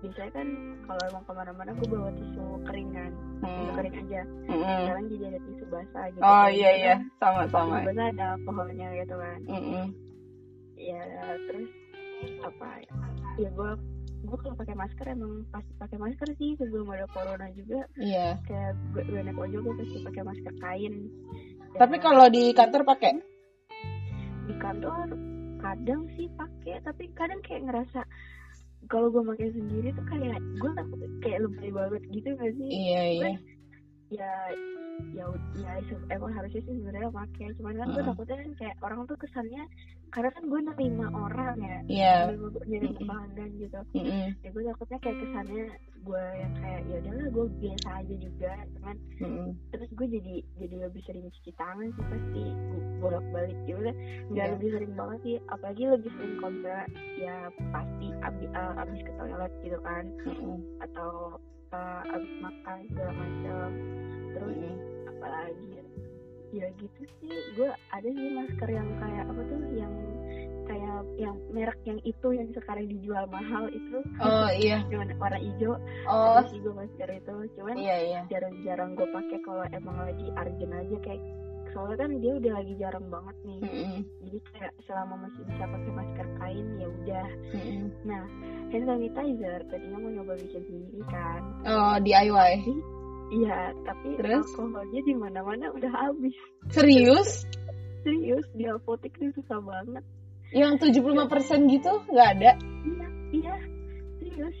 biasanya 0.00 0.32
kan 0.32 0.48
kalau 0.84 1.02
emang 1.08 1.24
ke 1.24 1.32
mana-mana 1.32 1.70
gue 1.76 1.88
bawa 1.88 2.10
tisu 2.10 2.44
kering 2.64 2.90
kan. 2.90 3.10
Tisu 3.40 3.60
Hmm, 3.62 3.76
kering 3.76 3.94
aja. 3.96 4.20
Mm-mm. 4.48 4.78
sekarang 4.80 5.04
jadi 5.08 5.24
ada 5.28 5.40
tisu 5.44 5.64
basah 5.68 6.04
gitu 6.10 6.20
oh 6.20 6.44
Kan. 6.44 6.52
iya 6.52 6.70
iya. 6.74 6.94
Sama 7.16 7.40
tisu 7.44 7.52
sama 7.52 7.76
basah 7.84 8.06
ada 8.08 8.24
alkoholnya 8.34 8.88
gitu 8.96 9.14
kan. 9.14 9.38
Mm-mm. 9.44 9.86
ya 10.74 11.02
terus 11.46 11.70
apa 12.40 12.68
ya? 12.80 12.92
Ya 13.38 13.48
gue 13.52 13.70
gue 14.20 14.36
kalau 14.36 14.52
pakai 14.52 14.76
masker 14.76 15.06
emang 15.08 15.48
pasti 15.48 15.72
pakai 15.76 15.96
masker 15.96 16.28
sih 16.36 16.52
sebelum 16.56 16.88
ada 16.88 17.08
corona 17.08 17.48
juga. 17.52 17.84
Iya. 17.96 18.36
Kayak 18.44 18.76
gue, 18.92 19.02
gue 19.04 19.20
naik 19.20 19.36
ojol 19.36 19.60
gue 19.62 19.74
pasti 19.80 19.96
pakai 20.04 20.22
masker 20.24 20.54
kain. 20.60 20.94
Dan 21.72 21.78
tapi 21.78 21.96
kalau 22.00 22.26
di 22.28 22.52
kantor 22.52 22.84
pakai? 22.84 23.16
Di 24.44 24.54
kantor 24.56 25.12
kadang 25.60 26.08
sih 26.16 26.26
pakai 26.34 26.80
tapi 26.82 27.04
kadang 27.12 27.40
kayak 27.40 27.68
ngerasa 27.68 28.00
kalau 28.90 29.06
gue 29.08 29.22
pakai 29.22 29.54
sendiri 29.54 29.94
tuh 29.94 30.04
kayak 30.10 30.42
gue 30.58 30.70
takut 30.74 31.00
kayak 31.22 31.40
lebih 31.46 31.70
banget 31.78 32.02
gitu 32.10 32.28
gak 32.34 32.52
sih? 32.58 32.68
Iya 32.68 33.02
iya. 33.06 33.30
Ya 34.10 34.32
ya 35.12 35.24
ya 35.56 35.72
emang 36.10 36.32
harusnya 36.32 36.60
sih 36.62 36.74
sebenarnya 36.76 37.10
pakai 37.10 37.46
cuman 37.56 37.74
kan 37.76 37.88
gue 37.88 37.94
Heeh. 37.96 38.08
takutnya 38.10 38.36
kan 38.40 38.50
kayak 38.58 38.76
orang 38.80 39.00
tuh 39.04 39.16
kesannya 39.18 39.62
karena 40.10 40.30
kan 40.34 40.44
gue 40.44 40.60
nerima 40.60 41.06
orang 41.14 41.56
ya 41.60 41.78
iya 41.86 42.14
nerima 42.28 42.48
nerima 42.66 42.90
Mm-mm. 42.90 43.06
pelanggan 43.06 43.50
gitu 43.56 43.80
Mm-mm. 43.94 44.26
ya 44.42 44.48
gue 44.50 44.62
takutnya 44.66 44.98
kayak 44.98 45.18
kesannya 45.22 45.64
gue 46.00 46.24
yang 46.40 46.54
kayak 46.58 46.80
ya 46.88 46.96
udahlah 47.04 47.28
gue 47.30 47.46
biasa 47.60 47.88
aja 48.00 48.14
juga 48.16 48.52
cuman 48.74 48.96
Mm-mm. 49.20 49.48
terus 49.70 49.90
gue 49.92 50.06
jadi 50.10 50.34
jadi 50.58 50.76
lebih 50.88 51.02
sering 51.06 51.26
cuci 51.30 51.52
tangan 51.54 51.88
sih 51.94 52.04
pasti 52.08 52.44
bolak 53.00 53.24
balik 53.32 53.58
ya 53.64 53.74
udah 53.78 53.94
nggak 54.30 54.46
Iya. 54.46 54.52
lebih 54.56 54.68
sering 54.74 54.92
banget 54.94 55.18
sih 55.22 55.36
apalagi 55.46 55.82
lebih 55.86 56.10
sering 56.16 56.34
misalnya 56.40 56.84
ya 57.16 57.36
pasti 57.70 58.06
abis, 58.20 58.48
abis 58.54 59.00
ke 59.06 59.12
toilet 59.14 59.52
gitu 59.62 59.78
kan 59.80 60.04
Mm-mm. 60.26 60.58
atau 60.82 61.10
uh, 61.70 62.02
abis 62.10 62.32
makan 62.42 62.78
segala 62.90 63.12
macam 63.14 63.68
terus 64.30 64.56
Mm-mm. 64.58 64.76
Apalagi 65.20 65.68
ya? 65.76 65.84
ya 66.50 66.66
gitu 66.80 67.02
sih 67.20 67.36
gue 67.54 67.70
ada 67.92 68.08
sih 68.08 68.28
masker 68.34 68.68
yang 68.72 68.88
kayak 68.98 69.24
apa 69.28 69.42
tuh 69.46 69.60
yang 69.70 69.94
kayak 70.66 71.02
yang 71.18 71.36
merek 71.50 71.78
yang 71.82 71.98
itu 72.06 72.28
yang 72.30 72.48
sekarang 72.54 72.86
dijual 72.86 73.26
mahal 73.26 73.66
itu. 73.74 73.98
Oh 74.22 74.46
iya. 74.62 74.86
Cuman 74.86 75.10
warna 75.18 75.38
hijau. 75.42 75.74
Oh. 76.06 76.38
Sih 76.46 76.62
gue 76.62 76.70
masker 76.70 77.10
itu. 77.10 77.34
Cuman 77.58 77.74
iya 77.74 77.96
iya. 77.98 78.20
jarang-jarang 78.30 78.94
gue 78.94 79.08
pakai 79.10 79.38
kalau 79.42 79.66
emang 79.74 79.98
lagi 79.98 80.30
urgent 80.30 80.74
aja 80.74 80.96
kayak 81.02 81.22
soalnya 81.70 82.02
kan 82.02 82.10
dia 82.18 82.32
udah 82.34 82.52
lagi 82.58 82.74
jarang 82.82 83.06
banget 83.10 83.36
nih. 83.46 83.60
Mm-mm. 83.62 83.98
jadi 84.26 84.38
kayak 84.50 84.74
selama 84.90 85.14
masih 85.26 85.42
bisa 85.46 85.64
pakai 85.70 85.92
masker 85.94 86.26
kain 86.42 86.66
ya 86.78 86.86
udah. 86.90 87.28
Mm-mm. 87.54 87.82
nah 88.02 88.24
hand 88.74 88.84
sanitizer 88.86 89.58
tadinya 89.70 89.98
mau 90.02 90.10
nyoba 90.10 90.34
bikin 90.38 90.62
sendiri 90.66 91.02
kan. 91.10 91.40
Oh 91.66 91.94
DIY 92.02 92.52
iya 93.30 93.70
tapi 93.86 94.18
Terus? 94.18 94.44
alkoholnya 94.54 95.00
di 95.06 95.14
mana-mana 95.14 95.70
udah 95.70 95.90
habis. 95.90 96.34
Serius? 96.74 97.46
Serius 98.02 98.46
di 98.56 98.66
apotek 98.66 99.14
tuh 99.16 99.30
susah 99.38 99.62
banget. 99.62 100.04
Yang 100.50 100.90
75% 100.90 101.70
gitu 101.70 101.92
nggak 102.10 102.28
ada? 102.38 102.52
Iya 102.58 103.06
iya 103.30 103.56
serius. 104.18 104.56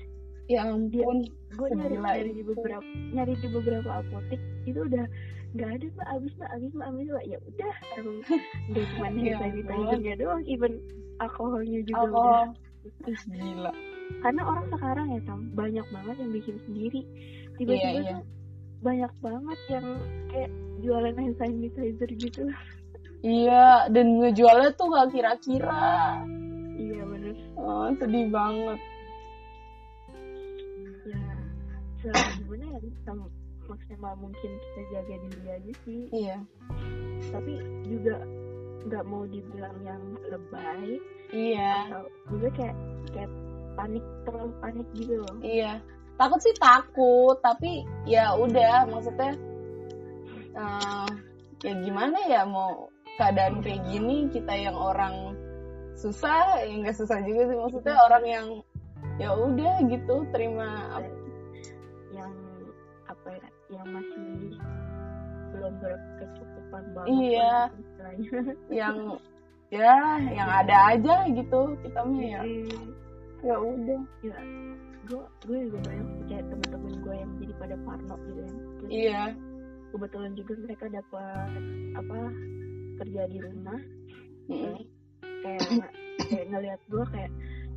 Ya 0.50 0.66
ampun 0.66 1.26
gue 1.50 1.68
nyari 1.74 1.96
nyari 1.98 2.30
di 2.34 2.42
beberapa 2.46 2.86
nyari 3.14 3.34
di 3.38 3.48
beberapa 3.50 3.90
apotek 4.02 4.40
itu 4.66 4.78
udah 4.86 5.06
nggak 5.58 5.70
ada 5.78 5.86
mbak. 5.90 6.06
Abis 6.14 6.32
mbak. 6.38 6.50
Abis 6.54 6.70
mbak. 6.74 6.86
Abis 6.94 7.06
mbak. 7.10 7.24
Ya 7.26 7.38
udah 7.42 7.74
emang 7.98 8.18
nggak 8.70 8.84
cuma 8.94 9.06
hand 9.10 9.18
Ya 9.26 9.34
sanitizernya 9.38 10.14
doang 10.18 10.42
even 10.46 10.72
alkoholnya 11.18 11.80
juga 11.86 12.06
udah 12.06 12.06
alkohol 12.06 12.48
Ih, 12.80 13.20
gila. 13.28 13.72
Karena 14.24 14.42
orang 14.42 14.66
sekarang 14.72 15.06
ya 15.12 15.20
Tam 15.28 15.40
banyak 15.52 15.86
banget 15.92 16.16
yang 16.16 16.32
bikin 16.32 16.56
sendiri. 16.64 17.00
Tiba-tiba 17.60 17.76
Iya, 17.76 18.00
iya. 18.00 18.12
tuh 18.16 18.39
banyak 18.80 19.12
banget 19.20 19.60
yang 19.68 19.86
kayak 20.32 20.50
jualan 20.80 21.14
hand 21.16 21.36
sanitizer 21.36 22.10
gitu. 22.16 22.48
Iya 23.20 23.92
dan 23.92 24.16
ngejualnya 24.16 24.72
tuh 24.80 24.88
nggak 24.88 25.08
kira-kira. 25.12 26.24
Iya 26.80 27.02
bener. 27.04 27.36
Oh, 27.60 27.92
sedih 28.00 28.26
banget. 28.32 28.80
Ya 32.00 32.16
segimana 32.32 32.64
ya 32.72 32.78
sama 33.04 33.28
maksimal 33.68 34.16
mungkin 34.16 34.50
kita 34.56 34.82
jaga 34.88 35.14
diri 35.28 35.44
aja 35.52 35.72
sih. 35.84 36.02
Iya. 36.08 36.36
Tapi 37.28 37.52
juga 37.84 38.16
nggak 38.88 39.04
mau 39.04 39.28
dibilang 39.28 39.76
yang 39.84 40.00
lebay 40.32 40.96
iya. 41.36 41.84
atau 41.92 42.08
juga 42.32 42.48
kayak 42.56 42.76
kayak 43.12 43.30
panik 43.76 44.04
terlalu 44.24 44.52
panik 44.64 44.88
gitu 44.96 45.14
loh. 45.20 45.36
Iya, 45.44 45.84
takut 46.20 46.40
sih 46.44 46.52
takut, 46.60 47.36
tapi 47.40 47.88
ya 48.04 48.36
udah 48.36 48.84
maksudnya 48.92 49.32
eh, 50.52 51.08
ya 51.64 51.72
gimana 51.80 52.18
ya 52.28 52.44
mau 52.44 52.92
keadaan 53.16 53.64
kayak 53.64 53.80
gini 53.88 54.28
kita 54.28 54.52
yang 54.52 54.76
orang 54.76 55.32
susah, 55.96 56.60
ya 56.60 56.72
nggak 56.76 56.96
susah 56.96 57.24
juga 57.24 57.48
sih 57.48 57.56
maksudnya 57.56 57.96
orang 58.04 58.24
yang 58.28 58.46
ya 59.16 59.32
udah 59.32 59.74
gitu 59.88 60.24
terima 60.32 60.68
apa- 60.92 61.20
yang 62.12 62.32
apa 63.08 63.28
ya 63.36 63.48
yang 63.72 63.86
masih 63.92 64.24
belum 65.52 65.72
berkecukupan 65.80 66.82
banget 66.96 67.08
Iya. 67.08 67.54
yang 68.84 68.96
ya 69.70 69.94
yang 70.32 70.48
ada 70.48 70.76
aja 70.96 71.14
gitu 71.28 71.60
kita 71.84 72.00
mah 72.00 72.24
ya. 72.24 72.42
Ya 73.40 73.56
udah. 73.56 74.00
ya 74.24 74.38
gue 75.10 75.24
gue 75.44 75.58
juga 75.66 75.78
banyak 75.90 76.06
kayak 76.30 76.44
teman-teman 76.46 76.92
gue 77.02 77.14
yang 77.18 77.30
jadi 77.42 77.54
pada 77.58 77.76
parno 77.82 78.14
gitu 78.22 78.40
kan 78.46 78.54
Terus 78.78 78.90
iya 78.94 79.22
kebetulan 79.90 80.32
juga 80.38 80.52
mereka 80.62 80.84
dapat 80.86 81.50
apa 81.98 82.18
kerja 83.02 83.22
di 83.26 83.38
rumah 83.42 83.80
Mm-mm. 84.46 84.74
kayak 85.42 85.90
kayak 86.30 86.46
ngelihat 86.52 86.80
gue 86.86 87.04
kayak 87.10 87.30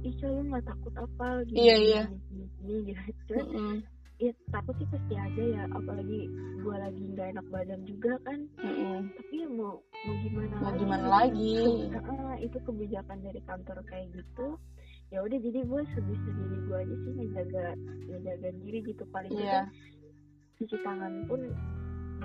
ih 0.04 0.16
lu 0.22 0.42
nggak 0.52 0.66
takut 0.68 0.94
apa 1.00 1.28
gini 1.48 1.58
Iya, 1.64 1.76
iya. 1.80 2.02
gini, 2.30 2.46
gini, 2.60 2.92
gitu 2.92 3.34
Cuman, 3.34 3.46
Mm-mm. 3.50 3.78
ya 4.22 4.32
takut 4.54 4.76
sih 4.78 4.88
pasti 4.94 5.14
ada 5.18 5.44
ya 5.44 5.64
apalagi 5.74 6.20
gue 6.62 6.76
lagi 6.76 7.04
nggak 7.18 7.28
enak 7.34 7.46
badan 7.50 7.82
juga 7.90 8.14
kan 8.28 8.40
Mm-mm. 8.62 9.10
tapi 9.18 9.34
ya 9.42 9.48
mau 9.50 9.82
mau 10.06 10.16
gimana 10.22 10.54
mau 10.60 10.66
lagi 10.70 10.80
gimana 10.86 11.02
gitu. 11.02 11.10
lagi 11.10 11.56
Heeh, 11.98 12.34
itu 12.46 12.58
kebijakan 12.68 13.18
dari 13.26 13.42
kantor 13.48 13.78
kayak 13.90 14.08
gitu 14.14 14.48
ya 15.14 15.20
udah 15.22 15.38
jadi 15.38 15.60
gue 15.62 15.82
sebisa 15.94 16.30
diri 16.34 16.58
gue 16.66 16.78
aja 16.82 16.96
sih 17.06 17.12
ngejaga 17.14 17.66
ngejaga 18.10 18.50
diri 18.66 18.80
gitu. 18.82 19.04
Paling 19.14 19.32
iya. 19.38 19.46
tidak 19.46 19.66
cuci 20.58 20.78
tangan 20.82 21.14
pun 21.30 21.42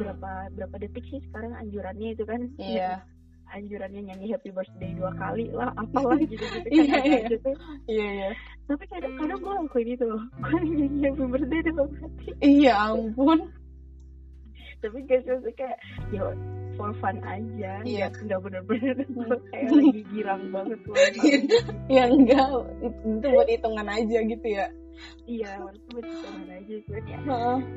berapa 0.01 0.33
berapa 0.57 0.77
detik 0.81 1.05
sih 1.13 1.21
sekarang 1.29 1.53
anjurannya 1.53 2.17
itu 2.17 2.25
kan? 2.25 2.49
Iya. 2.57 3.05
Anjurannya 3.57 4.13
nyanyi 4.13 4.37
happy 4.37 4.53
birthday 4.53 4.93
dua 4.93 5.09
kali 5.17 5.49
lah 5.53 5.73
apalah 5.81 6.21
gitu 6.21 6.37
gitu 6.37 6.69
Iya, 6.69 6.97
iya. 7.01 7.21
gitu 7.33 7.51
iya 7.89 8.09
iya. 8.13 8.31
Tapi 8.69 8.85
kadang-kadang 8.89 9.41
gue 9.41 9.53
lakuin 9.53 9.89
itu 9.93 10.05
loh. 10.05 10.23
Gue 10.45 10.61
nyanyi 10.65 10.99
happy 11.13 11.25
birthday 11.29 11.61
dalam 11.65 11.93
hati. 12.01 12.29
Iya 12.41 12.73
ampun. 12.93 13.39
Tapi 14.81 14.97
gak 15.05 15.21
sih 15.29 15.53
kayak 15.57 15.77
ya 16.13 16.25
for 16.79 16.95
fun 17.03 17.19
aja 17.27 17.83
Iya. 17.83 18.07
ya 18.07 18.23
nggak 18.23 18.39
bener-bener 18.39 18.97
gue 19.19 19.37
kayak 19.51 19.69
lagi 19.75 20.03
girang 20.15 20.43
banget 20.55 20.81
loh 20.87 20.95
ya 21.99 22.05
enggak. 22.07 22.49
Itu 22.87 23.27
buat 23.29 23.49
hitungan 23.51 23.87
aja 23.91 24.19
gitu 24.23 24.47
ya. 24.47 24.67
Iya 25.27 25.51
waktu 25.59 25.79
buat 25.91 26.07
hitungan 26.07 26.47
aja 26.55 26.75
cuman 26.87 27.03
ya 27.03 27.19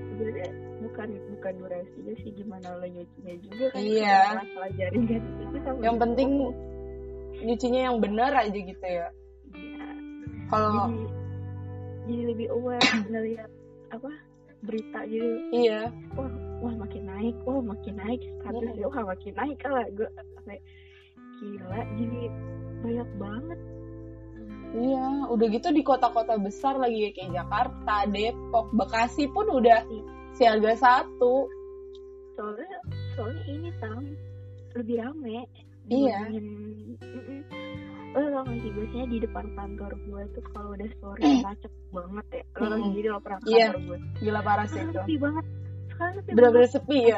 sebenarnya 0.09 0.47
bukan 0.81 1.07
bukan 1.33 1.53
durasinya 1.57 2.13
sih 2.21 2.31
gimana 2.33 2.67
lo 2.77 2.85
nyucinya 2.85 3.35
juga 3.41 3.65
kan 3.73 3.81
Iya. 3.81 4.17
masalah 4.21 4.41
masalah 4.45 4.69
jaringan 4.77 5.21
itu 5.41 5.57
sama 5.61 5.79
yang 5.81 5.97
penting 5.97 6.29
nyucinya 7.41 7.81
yang 7.89 7.97
benar 7.97 8.31
aja 8.37 8.53
gitu 8.53 8.85
ya. 8.85 9.07
Iya. 9.53 9.87
kalau 10.47 10.89
jadi 12.05 12.09
jadi 12.09 12.23
lebih 12.33 12.47
aware 12.53 12.89
ngelihat 13.09 13.49
apa 13.89 14.09
berita 14.61 14.99
gitu. 15.09 15.25
Iya. 15.53 15.89
Wah 16.13 16.29
wah 16.61 16.73
makin 16.77 17.03
naik. 17.09 17.35
Wah 17.43 17.59
makin 17.59 17.95
naik. 17.97 18.21
Statusnya 18.41 18.85
wah. 18.87 19.03
Makin 19.11 19.33
naik. 19.35 19.57
Lah 19.65 19.85
gue 19.89 20.09
kayak 20.45 20.61
gila 21.41 21.79
jadi 21.97 22.21
banyak 22.81 23.09
banget. 23.17 23.59
Iya 24.71 25.27
udah 25.27 25.47
gitu 25.51 25.67
di 25.75 25.83
kota-kota 25.83 26.39
besar 26.39 26.79
lagi 26.79 27.11
kayak 27.11 27.43
Jakarta 27.43 28.07
Depok 28.07 28.71
Bekasi 28.71 29.27
pun 29.27 29.49
udah 29.51 29.83
siaga 30.31 30.71
satu. 30.79 31.49
Soalnya 32.39 32.79
soalnya 33.19 33.43
ini 33.51 33.69
tam 33.83 34.15
lebih 34.71 35.03
rame 35.03 35.43
Iya. 35.91 36.19
lo 38.11 38.27
tau 38.27 38.43
gak 38.43 38.59
sih 38.59 38.71
biasanya 38.75 39.07
di 39.07 39.17
depan 39.23 39.45
kantor 39.55 39.91
gue 40.03 40.21
tuh 40.35 40.43
kalau 40.51 40.75
udah 40.75 40.89
sore 40.99 41.19
macet 41.47 41.71
banget 41.91 42.25
ya. 42.31 42.43
Lo 42.55 42.63
Mm-mm. 42.67 42.83
sendiri 42.91 43.07
lo 43.11 43.19
pernah 43.19 43.39
Iya. 43.43 43.67
kantor 43.71 43.79
gue 43.83 43.97
gila 44.23 44.39
parah 44.43 44.67
sih 44.67 44.81
itu. 44.83 45.15
banget 45.19 45.45
sepi 46.11 46.29
bener-bener 46.31 46.61
banget 46.63 46.73
sepi 46.73 46.99
ya? 47.05 47.17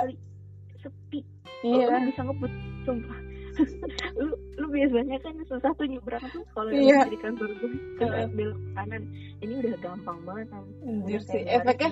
sepi. 0.79 1.19
Iya. 1.63 1.85
Lo 1.87 1.99
bisa 2.03 2.21
ngebut 2.21 2.53
sumpah. 2.83 3.19
Lu 4.17 4.33
lu 4.57 4.65
biasanya 4.67 5.21
kan 5.21 5.37
susah 5.45 5.71
tuh 5.77 5.85
nyebrang 5.85 6.25
tuh 6.33 6.41
kalau 6.51 6.73
Iya. 6.73 7.05
dari 7.05 7.19
kantor 7.21 7.49
gue 7.53 7.69
ke 7.95 8.05
belok 8.33 8.59
kanan. 8.73 9.03
Ini 9.39 9.53
udah 9.61 9.73
gampang 9.79 10.17
banget 10.25 10.47
Udah 10.81 11.21
sih. 11.21 11.43
efeknya 11.45 11.89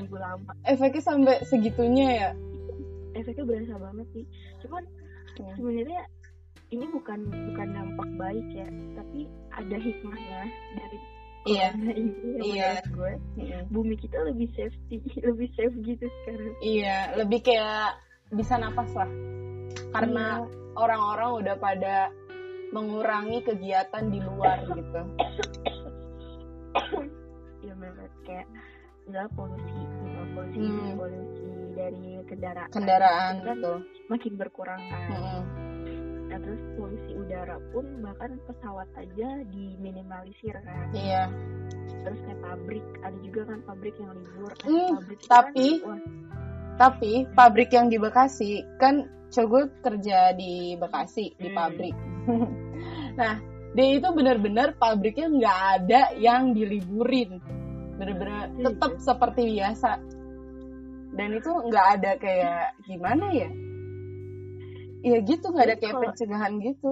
efeknya 0.66 1.02
sampai 1.02 1.36
segitunya 1.46 2.08
ya? 2.10 2.30
Efeknya 3.14 3.44
berasa 3.46 3.76
banget 3.78 4.08
sih. 4.12 4.26
Cuman 4.60 4.84
Hmm. 5.32 5.54
sebenarnya 5.56 6.02
ini 6.70 6.86
bukan 6.90 7.20
bukan 7.30 7.68
dampak 7.72 8.10
baik 8.18 8.48
ya. 8.52 8.68
Tapi 8.98 9.20
ada 9.54 9.78
hikmahnya 9.78 10.42
dari 10.76 10.98
Iya. 11.50 11.74
Iya. 12.38 12.70
menurut 12.86 12.90
gue 12.94 13.14
Mm-mm. 13.42 13.64
bumi 13.74 13.96
kita 13.98 14.18
lebih 14.24 14.48
safety 14.54 15.02
lebih 15.30 15.50
safe 15.58 15.76
gitu 15.82 16.06
sekarang 16.22 16.54
iya 16.62 17.18
lebih 17.18 17.42
kayak 17.42 17.98
bisa 18.30 18.56
napas 18.56 18.94
lah 18.94 19.10
karena 19.92 20.46
orang-orang 20.78 21.30
udah 21.44 21.56
pada 21.58 21.96
mengurangi 22.72 23.44
kegiatan 23.44 24.06
di 24.08 24.20
luar 24.22 24.64
gitu 24.70 25.02
ya 27.66 27.74
memang 27.76 28.08
kayak 28.24 28.48
nggak 29.10 29.28
polusi 29.36 29.66
gitu 29.76 30.22
polusi 30.32 30.58
Hmm. 30.62 30.94
polusi 30.96 31.50
dari 31.74 32.08
kendaraan 32.30 32.70
kendaraan 32.70 33.34
kan 33.42 33.58
gitu 33.58 33.74
makin 34.08 34.34
berkurang 34.38 34.82
kan 34.88 35.02
Mm-mm. 35.10 35.42
Nah 36.32 36.40
terus 36.40 36.62
polusi 36.74 37.12
udara 37.14 37.60
pun 37.70 37.84
bahkan 38.00 38.40
pesawat 38.48 38.88
aja 38.96 39.30
diminimalisir 39.52 40.56
kan 40.64 40.88
iya 40.96 41.28
terus 42.02 42.20
kayak 42.24 42.40
pabrik 42.40 42.86
ada 43.04 43.18
juga 43.20 43.42
kan 43.46 43.60
pabrik 43.68 43.96
yang 44.00 44.12
libur 44.16 44.52
Nah, 44.52 44.64
Hmm, 44.64 44.90
pabrik 44.96 45.20
tapi- 45.28 45.80
kan, 45.80 45.90
wah, 45.92 46.02
Tapi 46.72 47.12
pabrik 47.36 47.70
yang 47.70 47.92
di 47.92 48.00
Bekasi 48.00 48.64
kan 48.80 49.06
cowok 49.30 49.86
kerja 49.86 50.34
di 50.34 50.74
Bekasi 50.74 51.36
di 51.36 51.52
Hmm. 51.52 51.58
pabrik. 51.60 51.96
nah 53.20 53.38
dia 53.72 53.88
itu 53.94 54.08
benar-benar 54.10 54.74
pabriknya 54.76 55.30
nggak 55.30 55.60
ada 55.78 56.02
yang 56.18 56.52
diliburin, 56.52 57.38
bener-bener 57.96 58.50
Hmm. 58.50 58.66
tetap 58.66 58.98
seperti 58.98 59.52
biasa. 59.54 60.00
Dan 61.12 61.30
itu 61.34 61.52
nggak 61.54 61.88
ada 62.00 62.12
kayak 62.18 62.74
gimana 62.82 63.30
ya? 63.30 63.52
Ya 65.02 65.18
gitu 65.20 65.46
nggak 65.48 65.66
ada 65.66 65.76
kayak 65.76 65.96
pencegahan 65.98 66.54
gitu. 66.60 66.92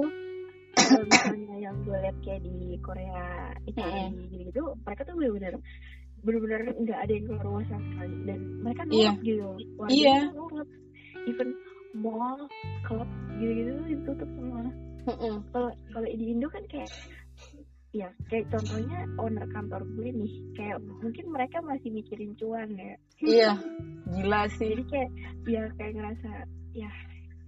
kalau 0.79 1.03
misalnya 1.03 1.55
yang 1.59 1.75
gue 1.83 1.97
lihat 1.97 2.17
kayak 2.23 2.41
di 2.41 2.55
Korea 2.79 3.51
Mm-mm. 3.67 4.07
gitu 4.31 4.61
mereka 4.79 5.01
tuh 5.03 5.13
bener-bener 5.13 5.53
bener-bener 6.19 6.61
nggak 6.73 6.99
ada 6.99 7.11
yang 7.11 7.25
keluar 7.27 7.43
rumah 7.43 7.63
sama 7.67 7.83
sekali 7.85 8.15
dan 8.25 8.39
mereka 8.63 8.81
Iya. 8.87 9.11
nurut 9.11 9.19
gitu 9.21 9.45
warga 9.75 9.93
Iya. 9.93 10.17
nurut 10.31 10.69
even 11.27 11.49
mall 11.93 12.39
klub 12.81 13.09
gitu-gitu 13.35 13.69
tuh 13.75 13.85
ditutup 13.87 14.29
semua 14.33 14.61
kalau 15.51 15.69
kalau 15.91 16.07
di 16.07 16.25
Indo 16.27 16.47
kan 16.47 16.63
kayak 16.65 16.91
ya 17.91 18.09
kayak 18.29 18.45
contohnya 18.47 18.97
owner 19.17 19.45
kantor 19.49 19.81
gue 19.83 20.09
nih 20.09 20.33
kayak 20.53 20.77
mungkin 21.01 21.25
mereka 21.27 21.57
masih 21.59 21.89
mikirin 21.91 22.33
cuan 22.33 22.69
ya 22.71 22.93
Iya, 23.19 23.51
gila 24.07 24.41
sih. 24.55 24.69
jadi 24.71 24.83
kayak 24.87 25.09
ya 25.45 25.63
kayak 25.75 25.93
ngerasa 25.93 26.31
ya 26.71 26.91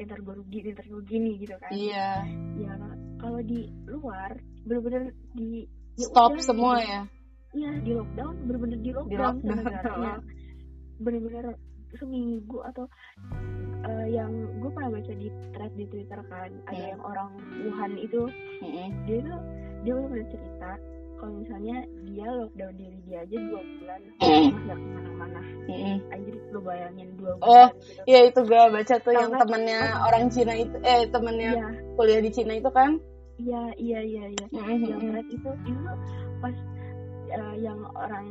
ntar 0.04 0.20
gue 0.20 0.34
rugi 0.34 0.60
ntar 0.72 0.86
gue 0.86 1.04
gini 1.04 1.32
gitu 1.38 1.56
kan 1.58 1.72
Iya, 1.72 2.10
ya 2.58 2.74
kalau 3.18 3.40
di 3.42 3.70
luar 3.86 4.34
bener-bener 4.64 5.14
di 5.32 5.66
ya 5.96 6.08
stop 6.10 6.34
udah, 6.34 6.44
semua 6.44 6.74
gitu. 6.80 6.90
ya. 6.90 7.02
Iya 7.52 7.72
di 7.84 7.92
lockdown 7.92 8.36
bener-bener 8.48 8.80
di 8.80 8.92
lockdown 8.92 9.36
lockdown. 9.36 9.58
sebenarnya 9.60 10.14
bener-bener 10.98 11.46
seminggu 11.92 12.58
atau 12.64 12.86
eh, 13.84 14.08
yang 14.10 14.32
gue 14.58 14.72
pernah 14.72 14.90
baca 14.94 15.12
di 15.12 15.28
thread 15.52 15.74
di 15.76 15.86
twitter 15.86 16.22
kan 16.30 16.52
ada 16.66 16.72
Hmm. 16.72 16.90
yang 16.96 17.02
orang 17.04 17.30
Wuhan 17.62 17.92
itu 18.00 18.22
Mm-mm. 18.64 18.90
dia 19.04 19.20
tuh 19.22 19.40
dia 19.82 19.94
bener 19.98 20.26
cerita 20.32 20.72
kalau 21.22 21.38
misalnya 21.38 21.78
dia 22.04 22.28
lockdown 22.28 22.74
diri 22.74 22.98
dia 23.06 23.22
aja 23.22 23.38
dua 23.40 23.62
bulan 23.62 24.00
nggak 24.66 24.76
ke 24.76 24.88
mana-mana 24.90 25.40
Mm-mm. 25.64 25.98
anjir 26.10 26.36
lu 26.50 26.60
bayangin 26.60 27.10
dua 27.16 27.32
Hmm. 27.32 27.44
Oh, 27.44 27.68
bulan 27.70 27.70
gitu 27.80 28.02
Iya 28.04 28.20
itu 28.26 28.40
gue 28.42 28.62
baca 28.68 28.96
tuh 28.98 29.14
yang 29.14 29.30
Karena- 29.30 29.40
temennya 29.40 29.80
orang 30.02 30.24
Cina 30.28 30.54
itu, 30.56 30.76
eh 30.82 31.02
temennya 31.08 31.52
iya 31.54 31.68
kuliah 31.94 32.20
di 32.20 32.32
Cina 32.32 32.54
itu 32.56 32.70
kan. 32.70 32.92
iya 33.38 33.64
iya 33.76 34.00
iya 34.02 34.24
iya 34.28 34.46
Mm-mm. 34.52 34.82
yang 34.84 35.02
thread 35.04 35.28
itu 35.30 35.50
itu 35.64 35.92
pas 36.38 36.56
eh, 37.30 37.56
yang 37.60 37.80
orang 37.92 38.28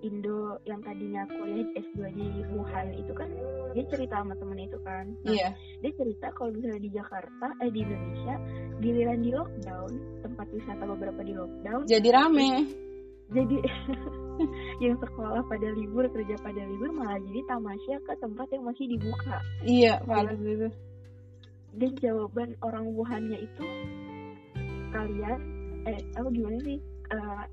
Indo 0.00 0.56
yang 0.64 0.80
tadinya 0.80 1.28
kuliah 1.28 1.68
S2 1.76 1.98
di 2.12 2.26
Wuhan 2.50 2.92
itu 2.96 3.12
kan 3.12 3.28
dia 3.72 3.84
cerita 3.86 4.20
sama 4.20 4.32
temen 4.36 4.58
itu 4.58 4.78
kan 4.80 5.04
Nah, 5.22 5.32
Iya, 5.32 5.48
dia 5.80 5.92
cerita 5.94 6.32
kalau 6.32 6.50
misalnya 6.52 6.80
di 6.80 6.90
Jakarta 6.90 7.46
eh 7.60 7.70
di 7.70 7.80
Indonesia 7.84 8.34
giliran 8.80 9.18
di 9.20 9.30
lockdown 9.30 9.90
tempat 10.24 10.46
wisata 10.50 10.82
beberapa 10.84 11.20
di 11.20 11.32
lockdown 11.36 11.82
jadi 11.84 12.08
rame. 12.10 12.50
jadi 13.36 13.56
yang 14.84 14.96
sekolah 14.98 15.44
pada 15.46 15.68
libur 15.70 16.08
kerja 16.10 16.34
pada 16.40 16.62
libur 16.64 16.90
malah 16.90 17.20
jadi 17.20 17.40
tamasya 17.46 17.96
ke 18.02 18.12
tempat 18.18 18.46
yang 18.50 18.64
masih 18.66 18.86
dibuka 18.90 19.36
Iya, 19.62 20.00
parah 20.02 20.34
gitu. 20.34 20.66
dan 21.78 21.92
jawaban 22.02 22.58
orang 22.64 22.90
Wuhannya 22.90 23.38
itu 23.38 23.64
kalian 24.90 25.38
eh 25.86 25.98
apa 26.18 26.28
gimana 26.28 26.58
sih 26.66 26.78
kan 27.06 27.46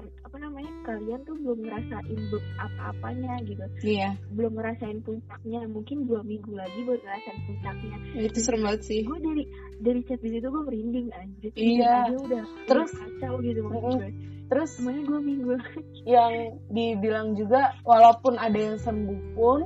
apa 0.00 0.36
namanya 0.38 0.72
kalian 0.88 1.20
tuh 1.28 1.36
belum 1.36 1.58
ngerasain 1.60 2.20
be- 2.32 2.46
apa-apanya 2.56 3.32
gitu. 3.44 3.64
Iya, 3.84 4.16
belum 4.32 4.56
ngerasain 4.56 5.04
puncaknya 5.04 5.60
mungkin 5.68 6.08
dua 6.08 6.24
minggu 6.24 6.56
lagi 6.56 6.80
baru 6.86 7.02
ngerasain 7.02 7.38
puncaknya. 7.44 7.96
Itu 8.16 8.38
serem 8.40 8.62
banget 8.64 8.82
sih. 8.88 9.00
gue 9.04 9.18
dari 9.20 9.44
dari 9.82 10.00
chat 10.06 10.22
di 10.22 10.30
situ 10.32 10.46
gue 10.48 10.62
merinding 10.64 11.08
anjir. 11.12 11.50
Iya. 11.52 12.08
Dia 12.08 12.16
udah 12.16 12.42
Terus- 12.64 12.94
udah 12.94 13.04
kacau 13.20 13.34
gitu 13.42 13.60
gue 13.60 14.08
Terus 14.48 14.68
semuanya 14.76 15.02
gue 15.08 15.20
minggu. 15.20 15.54
yang 16.04 16.32
dibilang 16.68 17.28
juga 17.36 17.72
walaupun 17.82 18.36
ada 18.36 18.56
yang 18.56 18.76
sembuh 18.76 19.20
pun 19.32 19.64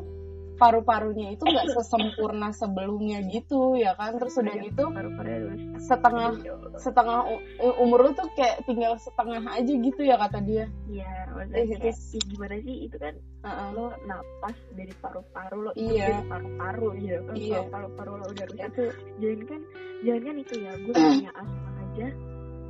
paru-parunya 0.56 1.32
itu 1.32 1.44
nggak 1.44 1.68
sesempurna 1.70 2.48
sebelumnya 2.50 3.20
gitu 3.28 3.76
ya 3.76 3.92
kan? 3.94 4.16
Terus 4.16 4.34
udah 4.36 4.54
gitu 4.58 4.84
paru-paru 4.88 5.32
setengah 5.78 6.30
setengah 6.76 7.18
u- 7.30 7.76
umur 7.78 8.08
lu 8.08 8.10
tuh 8.12 8.28
kayak 8.32 8.64
tinggal 8.64 8.96
setengah 8.96 9.44
aja 9.46 9.72
gitu 9.72 10.00
ya 10.00 10.16
kata 10.16 10.40
dia. 10.40 10.66
Iya, 10.88 11.08
Eh, 11.52 11.62
maksudnya 11.68 11.92
"Ih, 11.92 12.24
gimana 12.26 12.54
sih? 12.58 12.76
Itu 12.88 12.96
kan 12.96 13.14
Heeh. 13.44 13.68
lo 13.72 13.86
napas 14.04 14.56
dari 14.72 14.94
paru-paru 14.96 15.58
lo 15.60 15.72
Iya. 15.72 16.04
dari 16.10 16.22
paru-paru 16.26 16.88
gitu 16.96 17.20
kan? 17.22 17.34
Iya. 17.36 17.56
kalau 17.56 17.68
paru-paru 17.68 18.12
lo 18.16 18.26
udah 18.26 18.46
rusak 18.48 18.66
itu 18.66 18.84
jangan 19.20 19.40
kan 19.44 19.60
jangan 20.02 20.22
kan 20.22 20.34
itu 20.40 20.54
ya 20.58 20.72
gue 20.74 20.92
punya 20.92 21.30
asma 21.40 21.70
aja. 21.78 22.08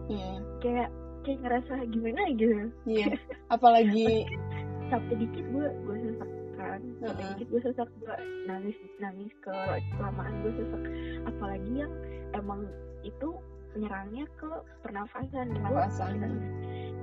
Iya. 0.06 0.32
Kayak 0.58 0.88
kayak 1.22 1.38
ngerasa 1.42 1.72
gimana 1.90 2.20
gitu. 2.34 2.54
Iya 2.84 3.06
apalagi 3.46 4.06
sampai 4.90 5.14
dikit 5.18 5.44
gue 5.50 5.66
gue 5.82 5.96
sesak 6.00 6.30
kan. 6.76 6.82
Sampai 7.00 7.24
dikit 7.32 7.46
gue 7.48 7.60
sesak 7.64 7.88
gue 7.96 8.14
nangis 8.44 8.76
nangis 8.98 9.32
ke 9.40 9.52
kelamaan 9.96 10.34
gue 10.44 10.52
sesak 10.54 10.82
apalagi 11.24 11.72
yang 11.80 11.92
emang 12.32 12.68
itu 13.00 13.28
nyerangnya 13.72 14.24
ke 14.36 14.50
pernafasan 14.80 15.52
Gua 15.52 15.84
Pernafasan. 15.88 16.16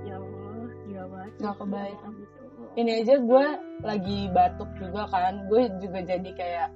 ya 0.02 0.18
Allah 0.18 0.66
gila 0.84 1.04
banget 1.06 1.32
Nggak 1.38 1.54
kebayang. 1.58 2.14
gitu. 2.18 2.40
ini 2.74 2.90
aja 3.02 3.14
gue 3.18 3.44
lagi 3.82 4.18
batuk 4.30 4.70
juga 4.78 5.02
kan. 5.10 5.34
Gue 5.46 5.66
juga 5.78 5.98
jadi 6.02 6.30
kayak 6.34 6.68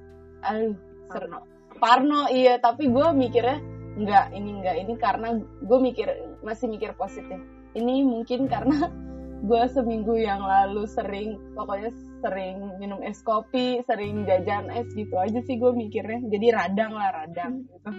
aduh 0.43 0.75
Parno. 1.07 1.39
Parno 1.79 2.23
iya. 2.31 2.59
Tapi 2.59 2.87
gue 2.87 3.07
mikirnya 3.13 3.59
nggak 3.99 4.27
ini 4.31 4.51
nggak 4.63 4.77
ini 4.79 4.95
karena 4.95 5.29
gue 5.41 5.79
mikir 5.79 6.09
masih 6.43 6.71
mikir 6.71 6.95
positif. 6.95 7.39
Ini 7.75 8.03
mungkin 8.03 8.47
karena 8.47 8.87
gue 9.49 9.63
seminggu 9.71 10.15
yang 10.15 10.43
lalu 10.43 10.87
sering 10.87 11.39
pokoknya 11.55 11.91
sering 12.19 12.77
minum 12.77 13.01
es 13.01 13.21
kopi 13.21 13.81
sering 13.85 14.23
jajan 14.25 14.69
es 14.71 14.89
gitu 14.93 15.15
aja 15.15 15.39
sih 15.43 15.57
gue 15.57 15.71
mikirnya. 15.71 16.23
Jadi 16.27 16.47
radang 16.51 16.93
lah 16.93 17.11
radang 17.15 17.65
gitu. 17.65 17.91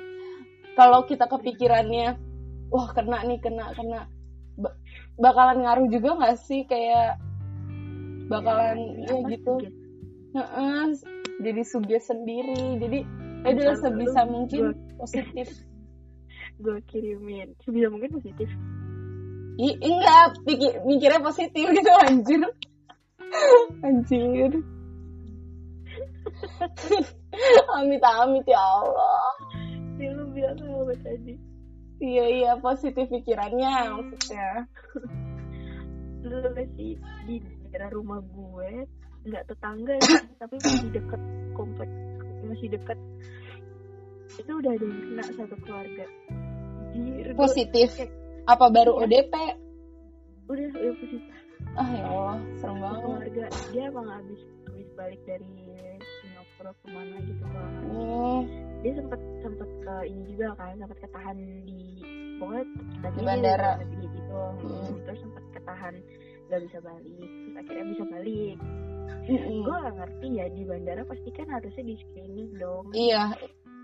Kalau 0.73 1.03
kita 1.03 1.25
kepikirannya 1.25 2.15
wah 2.69 2.89
kena 2.91 3.23
nih 3.23 3.39
kena 3.39 3.73
kena. 3.73 4.08
Ba- 4.60 4.75
bakalan 5.15 5.63
ngaruh 5.63 5.88
juga 5.88 6.19
nggak 6.19 6.38
sih? 6.39 6.63
Kayak 6.63 7.19
bakalan 8.27 8.77
ya, 9.03 9.13
apa, 9.15 9.27
gitu. 9.34 9.53
suges. 9.58 9.73
Heeh, 10.29 10.84
jadi 11.41 11.62
suges 11.65 12.03
sendiri. 12.05 12.77
Jadi 12.77 12.99
ya 13.41 13.49
udah 13.55 13.65
Kalau 13.65 13.82
sebisa 13.82 14.21
lu- 14.23 14.32
mungkin 14.32 14.62
gua- 14.71 14.79
positif. 15.01 15.47
Gue 16.63 16.84
kirimin. 16.91 17.55
Sebisa 17.63 17.88
mungkin 17.88 18.19
positif. 18.19 18.51
I, 19.60 19.75
enggak 19.79 20.39
pikir, 20.43 20.84
mikirnya 20.84 21.19
positif 21.19 21.67
gitu 21.67 21.91
anjir 22.03 22.47
anjir. 23.86 24.52
Amit 27.80 28.04
amit 28.04 28.46
ya 28.48 28.60
Allah. 28.60 29.32
Ya 30.00 30.10
lu 30.15 30.32
bilang 30.32 30.56
apa 30.60 30.96
tadi 31.04 31.36
iya 32.00 32.26
iya 32.32 32.52
positif 32.60 33.12
pikirannya 33.12 33.92
maksudnya. 33.92 34.50
Lu 36.24 36.36
sih 36.76 37.00
di 37.28 37.36
daerah 37.72 37.92
rumah 37.92 38.20
gue 38.24 38.88
nggak 39.28 39.44
tetangga 39.52 39.96
sih, 40.04 40.24
tapi 40.42 40.56
masih 40.63 40.89
deket 40.96 41.22
komplek 41.56 41.89
masih 42.48 42.72
deket. 42.72 43.00
Itu 44.39 44.52
udah 44.63 44.72
ada 44.72 44.86
yang 44.88 45.00
kena 45.12 45.24
satu 45.36 45.56
keluarga. 45.63 46.06
Gua 47.36 47.36
positif. 47.36 47.92
Kayak- 47.96 48.15
apa 48.50 48.65
baru 48.74 48.98
Iya. 48.98 49.02
ODP 49.06 49.34
udah 50.50 50.68
udah 50.74 50.94
positif 50.98 51.22
ah 51.76 51.89
ya 51.89 52.06
Allah 52.06 52.38
serem 52.58 52.78
banget. 52.78 53.00
keluarga. 53.02 53.45
Dia 53.72 53.84
emang 53.88 54.08
habis 54.08 54.41
habis 54.65 54.89
balik 54.93 55.22
dari 55.24 55.56
Singapura 56.19 56.72
ke 56.74 56.86
mana 56.88 57.15
gitu 57.24 57.45
kan 57.45 57.69
Hmm, 57.86 58.39
dia 58.80 58.91
sempat 58.95 59.19
sempat 59.39 59.69
ke 59.80 59.95
ini 60.06 60.22
juga 60.34 60.48
kan 60.56 60.76
sempat 60.78 60.98
ketahan 61.00 61.38
di 61.63 61.80
pokoknya 62.38 62.63
Di 63.10 63.22
bandara. 63.22 63.72
dia 63.80 64.08
gitu. 64.08 64.34
Hmm. 64.34 64.93
terus 65.04 65.19
sempat 65.19 65.43
ketahan 65.52 65.93
nggak 66.48 66.62
bisa 66.65 66.78
balik. 66.80 67.17
Terus 67.19 67.56
akhirnya 67.56 67.86
bisa 67.88 68.04
balik. 68.06 68.58
Mm-mm. 69.30 69.62
gue 69.62 69.76
gak 69.76 69.95
ngerti 69.95 70.28
ya 70.32 70.45
di 70.50 70.62
bandara 70.65 71.02
pasti 71.04 71.30
kan 71.30 71.45
harusnya 71.50 71.84
di 71.84 71.95
screening 71.98 72.50
dong. 72.56 72.86
Iya. 72.93 73.34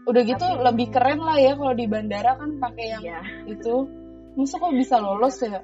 Udah 0.05 0.21
gitu 0.21 0.41
Tapi- 0.41 0.61
lebih 0.63 0.87
keren 0.89 1.21
lah 1.21 1.37
ya 1.37 1.53
kalau 1.53 1.73
di 1.73 1.85
bandara 1.85 2.31
kan 2.35 2.57
pakai 2.57 2.85
yang 2.91 3.03
iya. 3.03 3.19
itu. 3.45 3.85
Masa 4.35 4.57
kok 4.57 4.73
bisa 4.73 4.97
lolos 4.97 5.37
ya? 5.39 5.61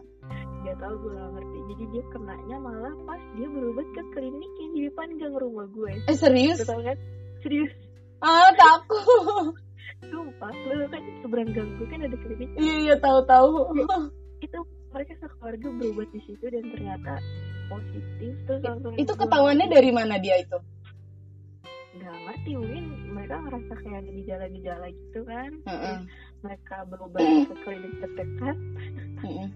Gak 0.61 0.75
tau 0.77 0.93
gue 0.95 1.11
gak 1.11 1.29
ngerti 1.31 1.59
jadi 1.71 1.83
dia 1.87 2.03
kenanya 2.11 2.57
malah 2.59 2.91
pas 3.07 3.21
dia 3.39 3.47
berobat 3.47 3.87
ke 3.95 4.03
klinik 4.11 4.51
yang 4.59 4.71
di 4.75 4.81
depan 4.91 5.07
gang 5.15 5.35
rumah 5.39 5.63
gue. 5.71 5.91
Eh 6.03 6.17
serius? 6.19 6.59
Tau 6.67 6.83
kan? 6.83 6.99
Serius. 7.39 7.71
Ah 8.19 8.51
takut. 8.59 9.55
Sumpah 10.03 10.51
lu 10.51 10.85
kan 10.91 11.01
seberang 11.23 11.49
gang 11.55 11.71
gue 11.79 11.87
kan 11.87 11.99
ada 12.03 12.17
klinik. 12.19 12.49
Iya 12.59 12.75
iya 12.83 12.95
tahu 12.99 13.23
tahu 13.23 13.71
itu 14.43 14.59
mereka 14.91 15.13
sekeluarga 15.23 15.67
berobat 15.79 16.09
di 16.11 16.19
situ 16.27 16.43
dan 16.51 16.63
ternyata 16.75 17.13
positif 17.71 18.33
terus 18.43 18.61
langsung 18.67 18.91
itu 18.99 19.13
ketahuannya 19.15 19.67
dari 19.71 19.91
mana 19.95 20.19
dia 20.19 20.43
itu? 20.43 20.59
Nggak 21.95 22.15
ngerti 22.27 22.51
mungkin 22.59 22.83
mereka 23.15 23.35
ngerasa 23.47 23.73
kayak 23.79 23.97
ada 24.03 24.11
gejala-gejala 24.11 24.87
gitu 24.91 25.19
kan. 25.23 25.51
Heeh. 25.63 25.79
Terus 25.79 26.03
mereka 26.43 26.75
berobat 26.89 27.23
ke 27.23 27.55
klinik 27.63 27.93
terdekat. 28.03 28.57
Mm-mm. 29.23 29.47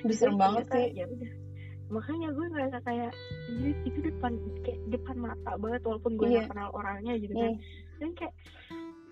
Aduh, 0.00 0.10
serem 0.10 0.18
Terus 0.30 0.36
banget 0.36 0.64
sih 0.66 0.88
ya 0.94 1.06
udah 1.06 1.30
makanya 1.90 2.30
gue 2.30 2.46
ngerasa 2.46 2.78
kayak 2.80 3.10
"Anjir, 3.50 3.74
itu 3.82 3.98
depan 4.00 4.32
kayak 4.62 4.78
depan 4.88 5.16
mata 5.18 5.52
banget 5.58 5.82
walaupun 5.82 6.12
gue 6.14 6.24
Iya. 6.24 6.32
nggak 6.38 6.48
kenal 6.48 6.68
orangnya 6.70 7.12
gitu 7.18 7.34
kan 7.34 7.52
dan 7.98 8.10
kayak 8.14 8.34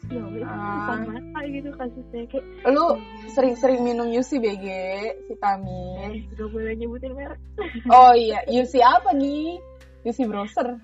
ya 0.09 0.20
Allah 0.22 0.38
itu 0.38 0.46
Ah. 0.46 0.79
depan 0.79 0.98
mata 1.05 1.40
gitu 1.44 1.68
kasusnya 1.74 2.22
kayak 2.31 2.44
Lu 2.70 2.87
sering-sering 3.29 3.81
minum 3.83 4.07
UC 4.07 4.38
BG 4.38 4.64
eh, 4.64 5.11
vitamin. 5.27 6.31
gak 6.31 6.48
boleh 6.48 6.72
nyebutin 6.72 7.12
merek 7.12 7.40
Oh 7.90 8.14
iya, 8.14 8.46
UC 8.46 8.79
apa 8.79 9.11
nih? 9.12 9.59
UC 10.05 10.24
browser. 10.24 10.68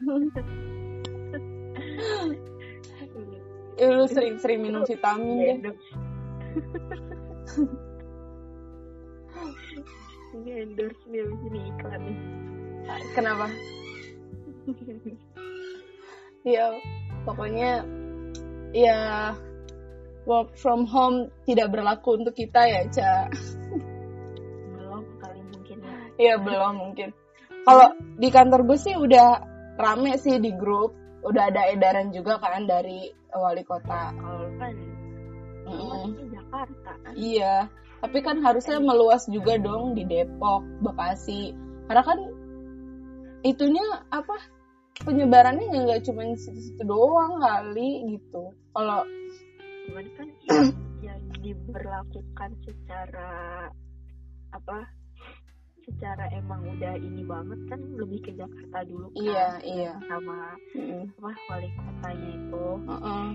Eh, 3.75 3.91
lu 3.91 4.07
sering-sering 4.07 4.63
minum 4.63 4.83
vitamin 4.83 5.61
deh. 5.61 5.75
endorse 10.35 10.51
ini 10.51 10.51
endorse 10.67 11.03
nih 11.07 11.21
abis 11.23 11.43
ini 11.47 11.61
iklan 11.71 12.01
nih 12.03 12.19
Kenapa? 13.17 13.47
Ya, 16.45 16.69
pokoknya 17.25 17.81
ya 18.77 19.33
work 20.29 20.53
from 20.61 20.85
home 20.85 21.33
tidak 21.49 21.73
berlaku 21.73 22.21
untuk 22.21 22.37
kita 22.37 22.61
ya, 22.69 22.85
Ca. 22.93 23.33
belum 24.77 25.05
kali 25.17 25.41
mungkin 25.49 25.77
ya 25.81 25.97
Iya, 26.21 26.35
belum 26.45 26.73
mungkin. 26.77 27.09
Kalau 27.65 27.89
di 28.21 28.29
kantor 28.29 28.69
gue 28.69 28.77
sih 28.77 28.93
udah 28.93 29.41
rame 29.81 30.21
sih 30.21 30.37
di 30.37 30.53
grup. 30.53 30.93
Udah 31.25 31.49
ada 31.49 31.73
edaran 31.73 32.13
juga 32.13 32.37
kan 32.37 32.69
dari 32.69 33.09
wali 33.33 33.65
kota. 33.65 34.13
kalau 34.13 34.45
kan 34.61 34.77
masih 35.65 36.29
Jakarta 36.29 36.93
kan 37.01 37.13
Iya, 37.17 37.73
tapi 38.05 38.21
kan 38.21 38.45
harusnya 38.45 38.77
meluas 38.77 39.25
juga 39.33 39.57
dong 39.57 39.97
di 39.97 40.05
Depok, 40.05 40.61
Bekasi. 40.85 41.57
Karena 41.89 42.05
kan 42.05 42.21
itunya 43.41 43.81
apa 44.13 44.37
penyebarannya 45.09 45.73
ya 45.73 45.79
nggak 45.89 46.05
cuma 46.05 46.29
situ-situ 46.37 46.85
doang 46.85 47.41
kali 47.41 48.05
gitu. 48.13 48.53
Kalau 48.77 49.09
cuman 49.89 50.07
kan 50.21 50.29
yang 51.09 51.21
diberlakukan 51.41 52.51
secara 52.69 53.73
apa 54.53 54.85
secara 55.89 56.29
emang 56.33 56.61
udah 56.77 56.97
ini 57.01 57.25
banget 57.25 57.61
kan 57.73 57.81
lebih 57.97 58.21
ke 58.25 58.33
Jakarta 58.37 58.85
dulu 58.89 59.13
kan 59.13 59.21
Iya, 59.21 59.49
iya. 59.65 59.93
sama 60.09 60.57
mm, 60.73 61.13
apa 61.21 61.31
wali 61.53 61.69
kotanya 61.77 62.31
itu 62.33 62.67
uh-uh. 62.89 63.29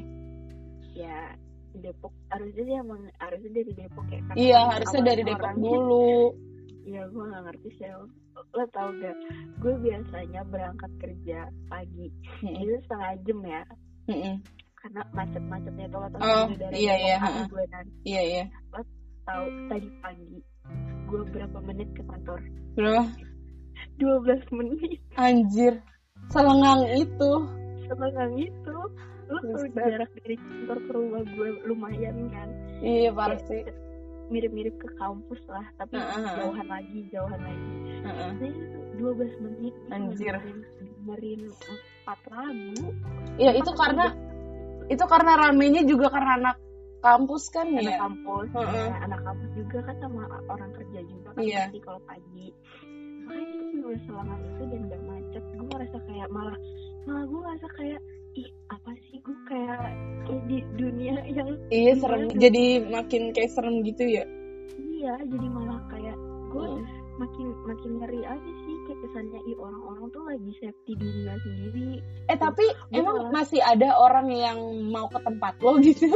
ya 0.97 1.21
Depok. 1.75 2.13
Harusnya 2.29 2.63
dia 2.65 2.77
emang 2.82 3.01
harusnya 3.17 3.51
dari 3.53 3.71
Depok 3.73 4.05
ya 4.10 4.19
kan 4.25 4.34
iya 4.36 4.60
harusnya 4.67 5.01
dari 5.03 5.21
Depok 5.21 5.45
orangnya- 5.45 5.69
dulu. 5.69 6.13
Iya 6.89 7.01
gue 7.05 7.23
gak 7.23 7.43
ngerti 7.45 7.69
sih. 7.77 7.88
Lo 8.49 8.65
tau 8.71 8.89
gak 8.97 9.15
gue 9.60 9.73
biasanya 9.77 10.41
berangkat 10.47 10.91
kerja 10.97 11.39
pagi. 11.67 12.08
Mm-mm, 12.41 12.62
itu 12.63 12.73
setengah 12.88 13.12
jam 13.23 13.39
ya. 13.45 13.62
Mm-mm. 14.10 14.36
karena 14.79 15.03
macet-macetnya 15.12 15.86
itu 15.86 15.97
lo 15.99 16.08
tau 16.10 16.19
Oh, 16.23 16.45
dari 16.55 16.73
iya, 16.79 16.95
iya, 16.95 17.17
gue 17.45 17.65
kan. 17.67 17.86
Iya 18.01 18.21
iya. 18.23 18.43
tahu 19.27 19.45
tadi 19.69 19.89
pagi 19.99 20.39
gue 21.05 21.21
berapa 21.29 21.58
menit 21.62 21.89
ke 21.93 22.01
kantor? 22.05 22.39
Berapa? 22.73 23.03
12 23.99 24.55
menit. 24.55 24.97
Anjir, 25.15 25.73
selengang 26.29 26.84
itu. 26.95 27.32
setengah 27.86 28.29
itu 28.38 28.77
Buset. 29.32 29.72
jarak 29.76 30.12
dari 30.15 30.36
kantor 30.36 30.78
ke 30.80 30.92
rumah 30.92 31.22
gue 31.24 31.50
lumayan 31.63 32.15
kan 32.30 32.50
Iya 32.80 33.10
sih. 33.46 33.62
mirip-mirip 34.28 34.76
ke 34.76 34.89
kampus 34.96 35.42
lah 35.46 35.65
tapi 35.76 35.98
Ha-ha. 35.98 36.38
jauhan 36.38 36.68
lagi 36.68 37.00
jauhan 37.10 37.38
lagi 37.39 37.74
Uh-uh. 38.00 38.30
nah 38.32 38.46
itu 38.46 38.78
12 39.00 39.44
menit 39.44 39.76
Anjir. 39.89 40.36
dengerin, 40.38 41.42
empat 41.50 42.20
lagu 42.28 42.84
Ya 43.36 43.52
itu 43.52 43.72
karena 43.72 44.06
itu 44.86 45.04
karena 45.04 45.32
ramenya 45.39 45.82
juga 45.84 46.10
karena 46.10 46.32
anak 46.36 46.56
kampus 47.00 47.44
kan 47.48 47.68
anak 47.70 47.86
ya. 47.86 47.98
kampus 47.98 48.48
Heeh. 48.52 48.86
ya, 48.86 48.96
anak 49.02 49.22
kampus 49.24 49.50
juga 49.56 49.78
kan 49.82 49.96
sama 50.00 50.22
orang 50.48 50.72
kerja 50.74 51.00
juga 51.02 51.30
kan 51.32 51.42
Iya. 51.42 51.62
pasti 51.65 51.80
kalau 51.80 52.02
pagi 52.04 52.48
makanya 53.24 53.62
itu 53.70 53.88
selangan 54.04 54.39
itu 54.44 54.63
dan 54.65 54.82
gak 54.86 55.02
macet 55.06 55.44
gue 55.48 55.65
ngerasa 55.65 55.98
kayak 56.04 56.28
malah 56.30 56.58
malah 57.06 57.24
gue 57.24 57.39
ngerasa 57.39 57.68
kayak 57.76 58.02
ih 58.32 58.50
apa 58.68 58.92
sih 59.02 59.18
gue 59.20 59.38
kayak 59.46 59.82
kayak 60.24 60.42
di 60.46 60.58
dunia 60.74 61.15
yang 61.28 61.50
Iya 61.68 61.94
serem. 61.96 62.28
Gimana? 62.28 62.39
Jadi 62.39 62.63
makin 62.86 63.22
kayak 63.32 63.52
serem 63.52 63.76
gitu 63.82 64.04
ya. 64.06 64.26
iya 64.92 65.15
jadi 65.22 65.48
malah 65.48 65.80
kayak 65.88 66.15
gue 66.50 66.65
Hmm. 66.65 66.84
makin 67.18 67.48
makin 67.63 67.92
ngeri 67.98 68.22
aja 68.22 68.38
sih 68.60 68.76
kayak 68.84 69.00
kesannya 69.02 69.39
ih 69.44 69.56
orang-orang 69.56 70.06
tuh 70.10 70.24
lagi 70.24 70.52
safety 70.56 70.92
dirinya 70.94 71.36
sendiri 71.38 72.00
Eh 72.26 72.38
tapi 72.38 72.65
Gua 72.86 72.96
emang 72.96 73.15
malah- 73.20 73.34
masih 73.34 73.62
ada 73.62 73.89
orang 73.94 74.28
yang 74.30 74.60
mau 74.86 75.08
ke 75.08 75.20
tempat 75.20 75.54
lo 75.58 75.78
gitu? 75.80 76.08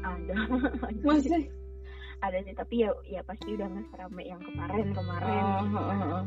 ada 0.00 0.34
Masih. 1.06 1.48
ada 2.18 2.36
sih 2.38 2.52
tapi 2.52 2.74
ya 2.78 2.90
ya 3.06 3.20
pasti 3.22 3.48
udah 3.50 3.66
nggak 3.66 3.86
serame 3.88 4.22
yang 4.24 4.40
kemarin 4.40 4.86
kemarin 4.90 5.44
Oh, 5.44 5.64
heeh, 5.64 5.98
heeh. 5.98 6.22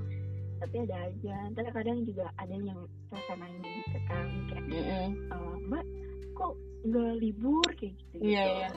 Tapi 0.61 0.75
ada 0.85 0.97
aja 1.09 1.35
ntar 1.51 1.65
kadang 1.73 2.05
juga 2.05 2.29
ada 2.37 2.53
yang 2.53 2.77
suasananya 3.09 3.59
gitu 3.65 3.97
kan 4.05 4.25
kayak 4.47 4.63
Mm-mm. 4.69 5.09
"Eh, 5.33 5.57
mbak 5.65 5.85
kok 6.31 6.53
nggak 6.85 7.13
libur 7.17 7.65
kayak 7.75 7.93
gitu 7.97 8.15
Iya 8.21 8.43
iya. 8.45 8.69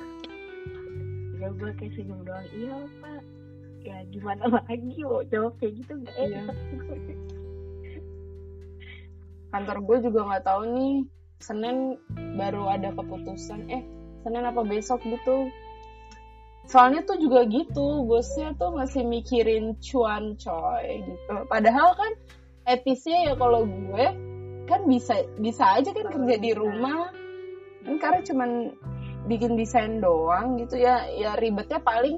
ya 1.39 1.49
gue 1.53 1.71
kayak 1.77 1.93
senyum 1.93 2.25
doang 2.25 2.49
iya 2.57 2.77
pak 2.99 3.21
ya 3.85 3.97
gimana 4.09 4.43
lagi 4.49 5.01
mau 5.05 5.21
jawab 5.29 5.53
kayak 5.61 5.77
gitu 5.77 5.93
nggak 6.01 6.17
Iya. 6.17 6.41
enak 6.41 6.57
Kantor 9.53 9.79
gue 9.87 9.97
juga 10.11 10.21
nggak 10.27 10.45
tahu 10.45 10.63
nih. 10.75 10.95
Senin 11.39 11.95
baru 12.35 12.75
ada 12.75 12.91
keputusan. 12.91 13.71
Eh 13.71 13.87
Senin 14.25 14.43
apa 14.43 14.67
besok 14.67 14.99
gitu? 15.07 15.47
Soalnya 16.65 17.05
tuh 17.05 17.21
juga 17.21 17.45
gitu, 17.45 18.09
bosnya 18.09 18.57
tuh 18.57 18.73
masih 18.73 19.05
mikirin 19.05 19.77
cuan 19.85 20.35
coy 20.41 21.05
gitu. 21.05 21.35
Padahal 21.47 21.93
kan 21.93 22.13
etisnya 22.65 23.33
ya 23.33 23.35
kalau 23.37 23.69
gue 23.69 24.07
kan 24.65 24.81
bisa 24.89 25.29
bisa 25.37 25.77
aja 25.77 25.93
kan 25.93 26.09
kerja 26.09 26.37
di 26.41 26.51
rumah. 26.57 27.13
Kan 27.85 28.01
karena 28.01 28.21
cuman 28.25 28.51
bikin 29.29 29.61
desain 29.61 30.01
doang 30.01 30.57
gitu 30.57 30.81
ya, 30.81 31.05
ya 31.13 31.37
ribetnya 31.37 31.85
paling 31.85 32.17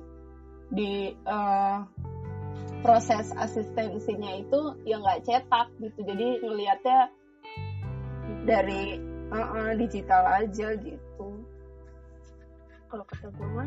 di 0.71 1.11
eh, 1.11 1.79
proses 2.87 3.35
asistensinya 3.35 4.47
itu 4.47 4.61
ya 4.87 5.03
nggak 5.03 5.27
cetak 5.27 5.75
gitu. 5.83 6.07
Jadi 6.07 6.27
ngelihatnya 6.47 7.11
dari 8.47 8.95
eh, 9.35 9.49
eh, 9.59 9.73
digital 9.75 10.23
aja 10.47 10.79
gitu. 10.79 11.29
kalau 12.87 13.03
kata 13.03 13.35
gue 13.35 13.49
mah 13.51 13.67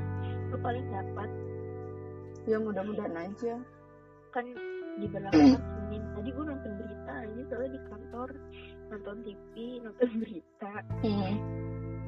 lu 0.49 0.57
paling 0.59 0.85
dapat. 0.89 1.29
Ya 2.45 2.57
mudah-mudahan 2.57 3.15
aja. 3.15 3.55
kan 4.29 4.45
diberlakukan 5.01 5.57
Senin 5.57 6.05
tadi 6.13 6.29
gue 6.29 6.45
nonton 6.45 6.71
berita 6.77 7.11
aja 7.17 7.41
soalnya 7.49 7.69
di 7.73 7.81
kantor. 7.89 8.29
Nonton 8.89 9.15
TV 9.25 9.53
nonton 9.81 10.09
berita. 10.21 10.71
Hmm. 11.01 11.33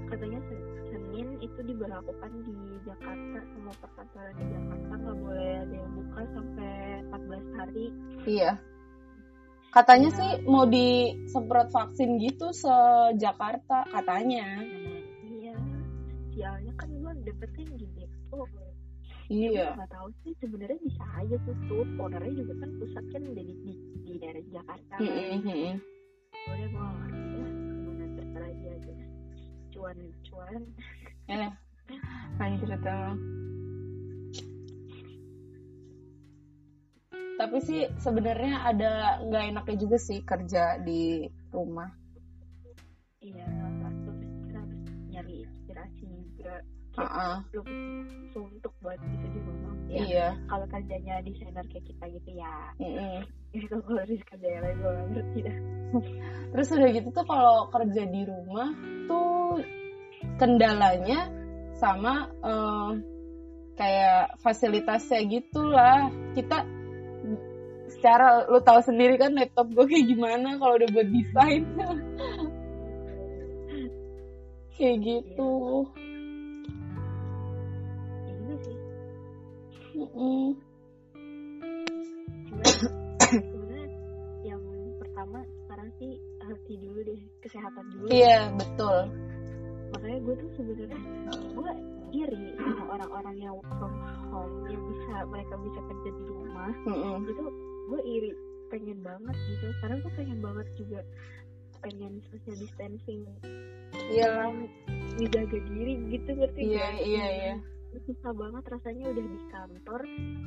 katanya 0.06 0.40
Se- 0.44 0.68
Senin 0.92 1.40
itu 1.40 1.60
diberlakukan 1.64 2.32
di 2.44 2.54
Jakarta. 2.84 3.40
Semua 3.56 3.74
perkantoran 3.80 4.34
di 4.36 4.46
Jakarta 4.52 4.92
nggak 4.92 5.18
boleh 5.18 5.52
ada 5.64 5.76
yang 5.80 5.92
buka 5.96 6.22
sampai 6.36 6.74
14 7.10 7.58
hari. 7.58 7.86
Iya. 8.28 8.52
Katanya 9.72 10.10
sih 10.12 10.32
mau 10.46 10.68
disemprot 10.68 11.72
vaksin 11.72 12.20
gitu 12.20 12.52
se 12.52 12.76
Jakarta 13.18 13.88
katanya. 13.88 14.62
iya. 15.26 15.56
Sialnya 16.36 16.74
kan 16.76 16.92
gue 16.92 17.14
dapetin 17.24 17.70
di 17.80 17.88
Depok 18.32 18.50
Iya. 19.32 19.80
nggak 19.80 19.92
tahu 19.92 20.08
sih 20.24 20.34
sebenarnya 20.44 20.80
bisa 20.84 21.04
aja 21.16 21.36
tutup 21.48 21.88
ownernya 21.96 22.36
juga 22.36 22.54
kan 22.60 22.70
pusat 22.80 23.06
kan 23.16 23.24
di, 23.24 23.44
di, 23.64 23.74
di 24.04 24.14
daerah 24.20 24.44
Jakarta 24.52 24.96
kan 25.00 25.08
Mm-mm. 25.40 25.76
boleh 26.48 26.68
gue 26.68 26.84
ngerti 26.84 27.32
ya 27.32 27.48
gimana 27.48 28.06
terserah 28.16 28.52
dia 28.56 28.72
aja 28.76 28.94
cuan 29.72 29.98
cuan 30.28 30.62
Eh, 31.32 31.50
anjir 32.40 32.68
itu 32.68 32.92
emang. 32.92 33.16
Tapi 37.40 37.58
sih 37.58 37.82
sebenarnya 37.98 38.68
ada 38.68 38.92
nggak 39.24 39.44
enaknya 39.50 39.76
juga 39.80 39.98
sih 39.98 40.20
kerja 40.22 40.78
di 40.84 41.24
rumah. 41.50 41.88
iya 43.22 43.46
satu 43.80 44.12
kita 44.18 44.60
harus 44.60 44.80
nyari 45.08 45.36
inspirasi 45.46 46.06
juga 46.36 46.56
Heeh. 46.92 47.36
lu 47.56 47.62
suntuk 48.32 48.74
buat 48.80 49.00
itu 49.00 49.28
di 49.32 49.40
rumah 49.40 49.76
ya 49.88 50.04
Iya. 50.04 50.28
kalau 50.48 50.66
kerjanya 50.68 51.24
desainer 51.24 51.66
kayak 51.68 51.86
kita 51.88 52.06
gitu 52.10 52.30
ya 52.36 52.56
Mm-mm. 52.80 53.24
itu 53.52 53.68
kalau 53.72 54.00
harus 54.00 54.22
kerja 54.24 54.48
yang 54.48 54.64
lain 54.64 54.78
gue 54.80 54.94
ngerti 55.12 55.40
dah 55.44 55.58
Terus 56.52 56.68
udah 56.72 56.90
gitu 56.92 57.10
tuh 57.12 57.26
kalau 57.28 57.68
kerja 57.68 58.04
di 58.08 58.22
rumah 58.24 58.72
tuh 59.08 59.60
kendalanya 60.40 61.28
sama 61.76 62.32
eh, 62.40 62.92
kayak 63.76 64.40
fasilitasnya 64.40 65.20
gitulah. 65.28 66.08
Kita 66.32 66.64
secara 67.92 68.48
lu 68.48 68.64
tahu 68.64 68.80
sendiri 68.80 69.20
kan 69.20 69.36
laptop 69.36 69.68
gue 69.68 69.84
kayak 69.84 70.16
gimana 70.16 70.56
kalau 70.56 70.80
udah 70.80 70.90
buat 70.96 71.08
desain. 71.12 71.64
kayak 74.80 74.98
gitu 75.04 75.52
ya 75.84 76.11
Cuman 82.52 82.66
sebenarnya 83.30 83.88
yang 84.44 84.62
pertama 84.98 85.40
sekarang 85.66 85.90
sih 86.02 86.18
healthy 86.42 86.76
dulu 86.82 87.00
deh 87.06 87.22
kesehatan 87.46 87.86
dulu. 87.94 88.08
Iya 88.10 88.50
betul. 88.58 88.98
Makanya 89.92 90.20
gue 90.24 90.36
tuh 90.40 90.50
sebenarnya 90.58 91.00
gue 91.54 91.72
iri 92.12 92.46
sama 92.60 92.84
orang-orang 93.00 93.36
yang 93.40 93.56
from 93.80 93.94
home 94.34 94.56
yang 94.68 94.84
bisa 94.90 95.16
mereka 95.30 95.54
bisa 95.62 95.80
kerja 95.86 96.10
di 96.12 96.24
rumah. 96.28 96.72
Mm-mm. 96.88 97.18
itu 97.30 97.46
gue 97.92 98.02
iri 98.08 98.32
pengen 98.72 99.00
banget 99.04 99.36
gitu. 99.48 99.66
Karena 99.84 99.96
gue 100.02 100.12
pengen 100.18 100.40
banget 100.40 100.68
juga 100.80 101.00
pengen 101.82 102.22
social 102.30 102.56
distancing. 102.58 103.22
Iyalah 104.12 104.54
menjaga 105.18 105.58
diri 105.68 105.94
gitu 106.08 106.30
ngerti 106.36 106.62
iya 106.72 106.88
iya 107.04 107.26
iya 107.28 107.56
susah 108.02 108.32
banget 108.32 108.64
rasanya 108.66 109.06
udah 109.08 109.26
di 109.26 109.40
kantor 109.48 110.02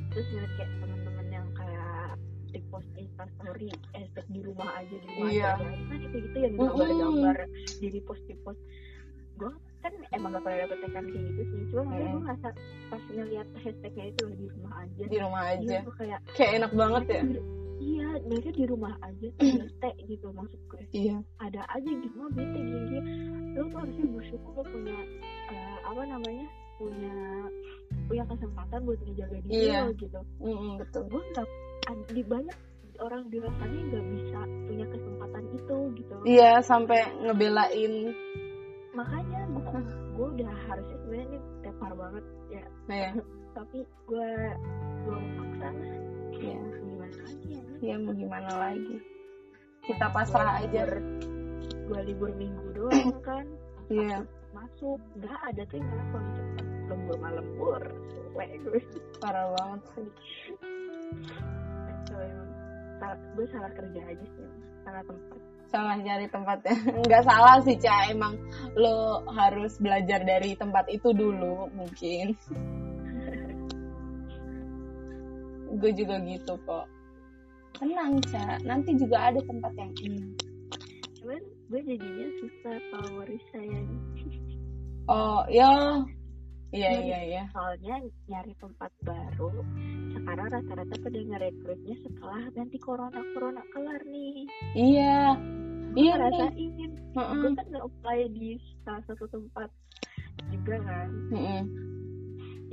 terus 0.09 0.25
ngeliat 0.27 0.51
kayak 0.55 0.71
teman-teman 0.75 1.27
yang 1.29 1.47
kayak 1.53 2.07
di 2.47 2.59
post 2.65 2.89
instastory 2.95 3.67
estek 3.93 4.25
di 4.27 4.39
rumah 4.39 4.69
aja 4.73 4.95
di 4.95 5.07
rumah 5.09 5.29
Iya. 5.29 5.49
aja 5.53 5.65
kan 5.85 5.99
itu 6.01 6.17
gitu 6.21 6.37
yang 6.39 6.53
gambar-gambar 6.55 7.37
di 7.77 7.87
repost 7.91 8.23
di 8.25 8.35
post. 8.39 8.61
Gue 9.35 9.51
kan 9.79 9.91
emang 10.09 10.31
gak 10.31 10.41
pernah 10.41 10.59
dapet 10.63 10.77
tekan 10.81 11.05
kayak 11.05 11.23
gitu 11.27 11.41
sih 11.45 11.61
cuma 11.67 11.81
makanya 11.85 11.99
Mm. 12.01 12.09
gue 12.09 12.21
ngerasa 12.23 12.47
pas 12.87 13.03
ngeliat 13.05 13.47
hashtagnya 13.59 14.05
itu 14.07 14.23
di 14.31 14.45
rumah 14.49 14.73
aja. 14.79 15.03
Di 15.05 15.17
rumah 15.19 15.41
Iya, 15.43 15.53
aja. 15.53 15.77
kayak 15.93 16.19
kayak 16.33 16.51
enak 16.55 16.71
banget 16.73 17.03
ya? 17.05 17.21
Di- 17.27 17.45
iya 17.75 18.07
mereka 18.23 18.49
di 18.49 18.63
rumah 18.65 18.93
aja 18.97 19.27
tuh 19.35 19.45
bete 19.59 19.89
gitu 20.07 20.27
maksud 20.31 20.61
gue 20.65 20.83
iya. 20.89 21.17
Ada 21.37 21.61
aja 21.69 21.89
gitu 21.91 22.15
mah 22.15 22.31
bete 22.31 22.55
gini 22.57 22.97
lo 23.51 23.63
tuh 23.65 23.77
harusnya 23.77 24.05
bersyukur 24.09 24.51
lo 24.53 24.63
punya 24.65 24.95
eh, 25.49 25.77
apa 25.83 26.01
namanya 26.05 26.47
punya 26.75 27.15
punya 28.05 28.23
kesempatan 28.27 28.79
buat 28.83 28.99
ngejaga 29.01 29.37
diri 29.47 29.71
Iya. 29.71 29.79
lo 29.87 29.91
gitu. 29.95 30.19
Mm-mm, 30.43 30.71
betul. 30.81 31.01
Gue 31.07 31.21
nggak 31.31 31.47
di 32.11 32.23
banyak 32.25 32.57
orang 32.95 33.23
di 33.27 33.37
rasanya 33.39 33.79
nggak 33.91 34.05
bisa 34.13 34.39
punya 34.67 34.85
kesempatan 34.87 35.43
itu 35.53 35.77
gitu. 35.99 36.13
Iya 36.25 36.51
sampai 36.61 36.99
ngebelain. 37.23 37.93
Makanya 38.95 39.39
gue 39.51 39.79
gue 40.15 40.27
udah 40.39 40.53
harusnya 40.71 40.97
sebenarnya 41.03 41.27
ini 41.27 41.39
tepar 41.61 41.91
banget 41.93 42.25
ya. 42.47 42.63
Nah 42.87 42.97
ya 42.97 43.11
tapi 43.55 43.77
gue 44.07 44.29
gue 45.03 45.17
maksa 45.39 45.69
iya. 46.35 46.59
Gimana 46.59 47.15
lagi 47.23 47.47
ya? 47.51 47.63
Iya 47.83 47.95
mau 47.99 48.13
gimana 48.13 48.51
lagi? 48.51 48.95
Kita 49.85 50.07
pasrah 50.11 50.63
aja. 50.63 50.83
Gue 51.85 51.99
libur 52.03 52.31
minggu 52.33 52.67
doang 52.73 53.19
kan. 53.21 53.45
Iya 53.87 54.25
masuk. 54.55 54.99
Nggak 55.19 55.39
ada 55.51 55.61
tuh 55.67 55.77
yang 55.83 55.89
kalau 55.91 56.23
cepet 56.31 56.65
lembur 56.85 57.17
malam 57.19 57.43
lembur 57.43 57.83
suwe 58.13 58.45
gue 58.63 58.79
parah 59.19 59.51
banget 59.59 59.81
sih. 59.91 60.07
Kacau 61.83 62.19
emang. 62.23 62.49
salah 62.95 63.19
gue 63.35 63.45
salah 63.51 63.71
kerja 63.75 64.01
aja 64.07 64.25
sih 64.39 64.47
salah 64.87 65.03
tempat. 65.03 65.39
Salah 65.67 65.99
cari 65.99 66.27
tempatnya 66.31 66.75
nggak 67.03 67.23
salah 67.27 67.59
sih 67.67 67.75
Ca. 67.75 68.07
Emang 68.07 68.39
lo 68.79 69.27
harus 69.35 69.75
belajar 69.83 70.23
dari 70.23 70.55
tempat 70.55 70.87
itu 70.87 71.11
dulu 71.11 71.67
mungkin. 71.75 72.31
Gue 75.75 75.91
juga 75.91 76.15
gitu 76.23 76.55
kok. 76.63 76.87
Tenang 77.75 78.23
Ca. 78.31 78.55
Nanti 78.63 78.95
juga 78.95 79.27
ada 79.27 79.43
tempat 79.43 79.75
yang 79.75 79.91
enak 80.07 80.55
cuman 81.25 81.41
gue 81.73 81.81
jadinya 81.89 82.27
susah 82.37 82.77
favorit 82.93 83.41
saya 83.49 83.81
oh 85.09 85.43
ya. 85.49 85.71
Iya 86.75 86.91
iya 86.99 87.19
iya. 87.23 87.43
soalnya 87.55 88.03
nyari 88.27 88.51
tempat 88.59 88.91
baru 89.07 89.63
sekarang 90.11 90.47
rata-rata 90.51 90.95
pada 90.99 91.19
ngerekrutnya 91.23 91.95
setelah 92.03 92.43
nanti 92.51 92.77
corona 92.83 93.21
corona 93.31 93.63
kelar 93.71 94.01
nih. 94.03 94.43
Iya. 94.75 95.39
Iya 95.95 96.13
nih 96.19 96.19
rasain 96.19 96.91
Heeh. 97.15 97.35
gue 97.39 97.51
kan 97.55 97.67
nge-apply 97.71 98.19
di 98.35 98.59
salah 98.83 99.03
satu 99.07 99.25
tempat 99.31 99.71
juga 100.51 100.75
kan. 100.83 101.09
Mm-mm. 101.31 101.63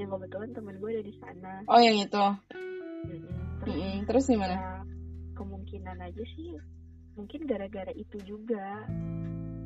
yang 0.01 0.09
kebetulan 0.09 0.51
teman 0.57 0.77
gue 0.81 0.91
ada 0.99 1.05
di 1.05 1.15
sana. 1.23 1.53
Oh 1.71 1.79
yang 1.79 2.01
itu? 2.01 2.27
Terus 3.63 3.75
Mm-mm. 3.79 3.97
terus 4.11 4.25
gimana? 4.27 4.57
ya, 4.59 4.73
kemungkinan 5.39 5.99
aja 6.03 6.25
sih 6.35 6.59
mungkin 7.15 7.47
gara-gara 7.47 7.93
itu 7.95 8.19
juga. 8.27 8.89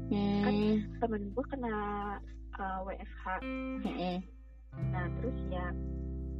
Hmm. 0.06 0.86
temen 1.02 1.34
gue 1.34 1.44
kena 1.50 1.74
uh, 2.58 2.78
WFH 2.84 3.24
Mm-mm. 3.84 4.16
nah 4.92 5.06
terus 5.20 5.38
ya 5.48 5.66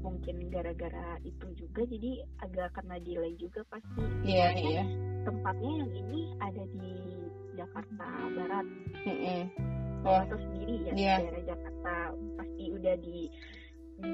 mungkin 0.01 0.37
gara-gara 0.53 1.19
itu 1.25 1.47
juga 1.57 1.83
jadi 1.89 2.23
agak 2.41 2.79
kena 2.79 2.97
delay 3.03 3.35
juga 3.37 3.65
pasti 3.73 4.03
iya 4.23 4.53
Soalnya 4.55 4.71
iya 4.71 4.85
tempatnya 5.27 5.71
yang 5.83 5.91
ini 5.91 6.21
ada 6.39 6.65
di 6.71 6.93
Jakarta 7.57 8.07
Barat 8.37 8.67
Mm-mm. 9.03 9.43
oh. 10.05 10.09
oh 10.13 10.19
atau 10.23 10.39
sendiri 10.39 10.75
ya 10.87 10.93
Iya. 10.95 11.15
daerah 11.25 11.43
Jakarta 11.51 11.95
pasti 12.39 12.65
udah 12.71 12.95
di 13.01 13.19
di 13.97 14.13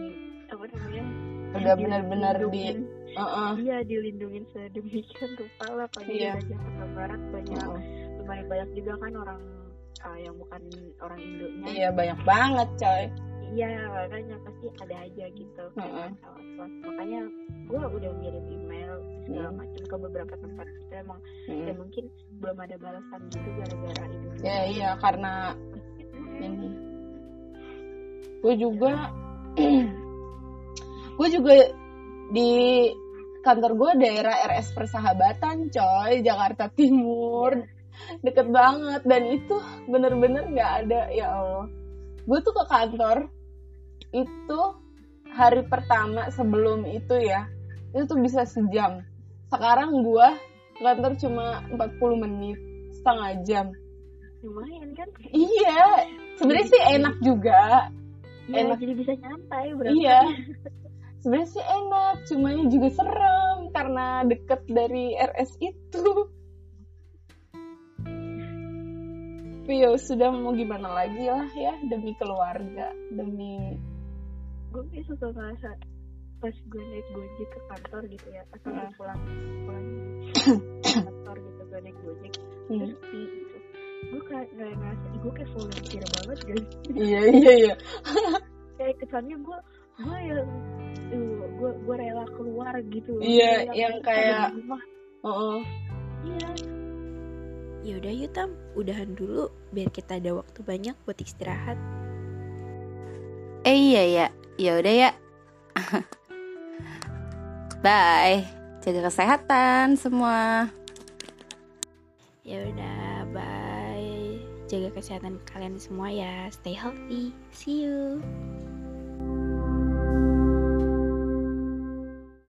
apa 0.48 0.64
namanya 0.72 1.04
udah 1.52 1.74
benar-benar 1.76 2.36
di. 2.48 2.64
Heeh. 3.12 3.50
iya 3.60 3.84
dilindungin 3.84 4.48
sedemikian 4.56 5.30
rupa 5.36 5.66
lah 5.74 5.84
apalagi 5.84 6.16
Iya. 6.16 6.32
daerah 6.32 6.44
Jakarta 6.48 6.84
Barat 6.96 7.20
banyak 7.28 7.60
Heeh. 7.60 7.82
lumayan 8.16 8.46
banyak 8.48 8.70
juga 8.72 8.92
kan 8.96 9.12
orang 9.18 9.40
uh, 10.02 10.18
yang 10.18 10.34
bukan 10.38 10.62
orang 11.00 11.20
Indonya. 11.20 11.64
Iya 11.70 11.88
banyak 11.94 12.20
banget 12.26 12.68
coy 12.78 13.04
iya 13.52 13.68
makanya 13.84 14.36
pasti 14.48 14.66
ada 14.80 14.96
aja 15.04 15.24
gitu. 15.36 15.64
Heeh. 15.76 16.08
masalah 16.08 16.40
makanya 16.88 17.20
gue 17.68 17.82
udah 18.00 18.10
ngirim 18.16 18.44
email 18.48 18.92
segala 19.28 19.48
Hmm. 19.52 19.58
macam 19.60 19.82
ke 19.84 19.96
beberapa 20.00 20.34
tempat 20.40 20.66
gitu 20.80 20.92
emang. 20.96 21.20
Mm. 21.52 21.64
ya 21.68 21.72
mungkin 21.76 22.04
belum 22.40 22.58
ada 22.58 22.76
balasan 22.80 23.20
gitu 23.28 23.48
gara-gara 23.60 24.04
itu 24.08 24.28
ya 24.40 24.58
iya 24.66 24.90
karena 25.04 25.32
ini. 26.40 26.70
Gue 28.42 28.54
juga 28.58 29.12
gue 31.20 31.28
juga 31.28 31.54
di 32.32 32.50
kantor 33.44 33.72
gue 33.76 33.90
daerah 34.00 34.34
RS 34.48 34.72
Persahabatan 34.72 35.68
coy 35.68 36.24
Jakarta 36.24 36.72
Timur 36.72 37.52
deket 38.24 38.48
banget. 38.50 39.02
Dan 39.04 39.22
itu 39.30 39.56
bener-bener 39.88 40.48
nggak 40.50 40.72
ada 40.86 41.00
ya 41.12 41.26
Allah. 41.32 41.66
Gue 42.22 42.38
tuh 42.42 42.54
ke 42.54 42.64
kantor 42.70 43.18
itu 44.12 44.60
hari 45.32 45.64
pertama 45.64 46.28
sebelum 46.28 46.84
itu 46.84 47.16
ya 47.16 47.48
itu 47.92 48.04
tuh 48.08 48.18
bisa 48.20 48.44
sejam. 48.44 49.00
Sekarang 49.48 50.04
gue 50.04 50.28
ke 50.76 50.82
kantor 50.84 51.12
cuma 51.20 51.64
40 51.72 52.22
menit 52.24 52.58
setengah 53.00 53.30
jam. 53.44 53.66
Lumayan 54.42 54.90
kan? 54.98 55.08
Iya 55.32 56.08
sebenarnya 56.36 56.66
sih 56.68 56.82
enak 56.98 57.14
juga. 57.22 57.62
Iya, 58.50 58.58
enak. 58.66 58.76
jadi 58.82 58.92
bisa 58.98 59.12
nyantai 59.14 59.66
berarti. 59.78 59.96
Iya. 60.02 60.20
sebenarnya 61.22 61.48
sih 61.54 61.62
enak 61.62 62.16
cuma 62.26 62.48
juga 62.66 62.88
serem 62.98 63.58
karena 63.70 64.06
deket 64.26 64.60
dari 64.66 65.14
RS 65.14 65.50
itu 65.62 66.04
tapi 69.72 69.88
ya 69.88 69.96
sudah 69.96 70.28
mau 70.28 70.52
gimana 70.52 70.84
lagi 70.84 71.24
lah 71.24 71.48
ya 71.56 71.72
demi 71.88 72.12
keluarga 72.20 72.92
demi 73.08 73.72
gue 74.68 74.84
kayak 74.92 75.08
suka 75.08 75.32
ngerasa 75.32 75.80
pas 76.44 76.52
gue 76.52 76.82
naik 76.92 77.08
gojek 77.16 77.48
ke 77.48 77.60
kantor 77.72 78.02
gitu 78.12 78.28
ya 78.36 78.44
pas 78.52 78.60
gue 78.60 78.68
Heeh. 78.68 78.92
pulang 79.00 79.20
pulang 79.64 79.86
kantor 81.08 81.36
gitu 81.40 81.62
gue 81.72 81.80
naik 81.88 81.98
gojek 82.04 82.32
hmm, 82.68 82.80
terus 82.84 83.00
gitu 83.16 83.56
gue 84.12 84.22
kayak 84.28 84.48
nggak 84.60 84.72
ngerasa 84.76 85.06
gue 85.08 85.32
kayak 85.40 85.50
volunteer 85.56 86.04
banget 86.04 86.38
guys 86.44 86.66
iya 87.08 87.20
iya 87.32 87.52
iya. 87.56 87.74
Kayak 88.76 88.94
kesannya 89.00 89.36
gue 89.40 89.58
gue 90.04 90.18
yang 90.20 90.48
uh, 91.16 91.44
gue 91.48 91.70
gue 91.80 91.94
rela 91.96 92.28
keluar 92.36 92.76
gitu 92.92 93.12
Iya, 93.24 93.72
yang 93.72 94.04
kayak- 94.04 94.52
rumah. 94.52 94.82
Oh, 95.24 95.64
iya 96.28 96.71
Yaudah 97.82 98.14
yuk 98.14 98.30
Tam, 98.30 98.54
udahan 98.78 99.10
dulu 99.18 99.50
biar 99.74 99.90
kita 99.90 100.22
ada 100.22 100.38
waktu 100.38 100.62
banyak 100.62 100.94
buat 101.02 101.18
istirahat. 101.18 101.74
Eh 103.66 103.74
iya 103.74 104.02
ya, 104.06 104.26
ya 104.58 104.72
udah 104.78 104.94
ya. 104.94 105.10
Bye. 107.82 108.46
Jaga 108.82 109.10
kesehatan 109.10 109.94
semua. 109.98 110.70
Ya 112.42 112.58
udah, 112.66 113.26
bye. 113.30 114.38
Jaga 114.66 114.90
kesehatan 114.94 115.38
kalian 115.46 115.78
semua 115.78 116.10
ya. 116.10 116.50
Stay 116.50 116.74
healthy. 116.74 117.30
See 117.54 117.86
you. 117.86 118.18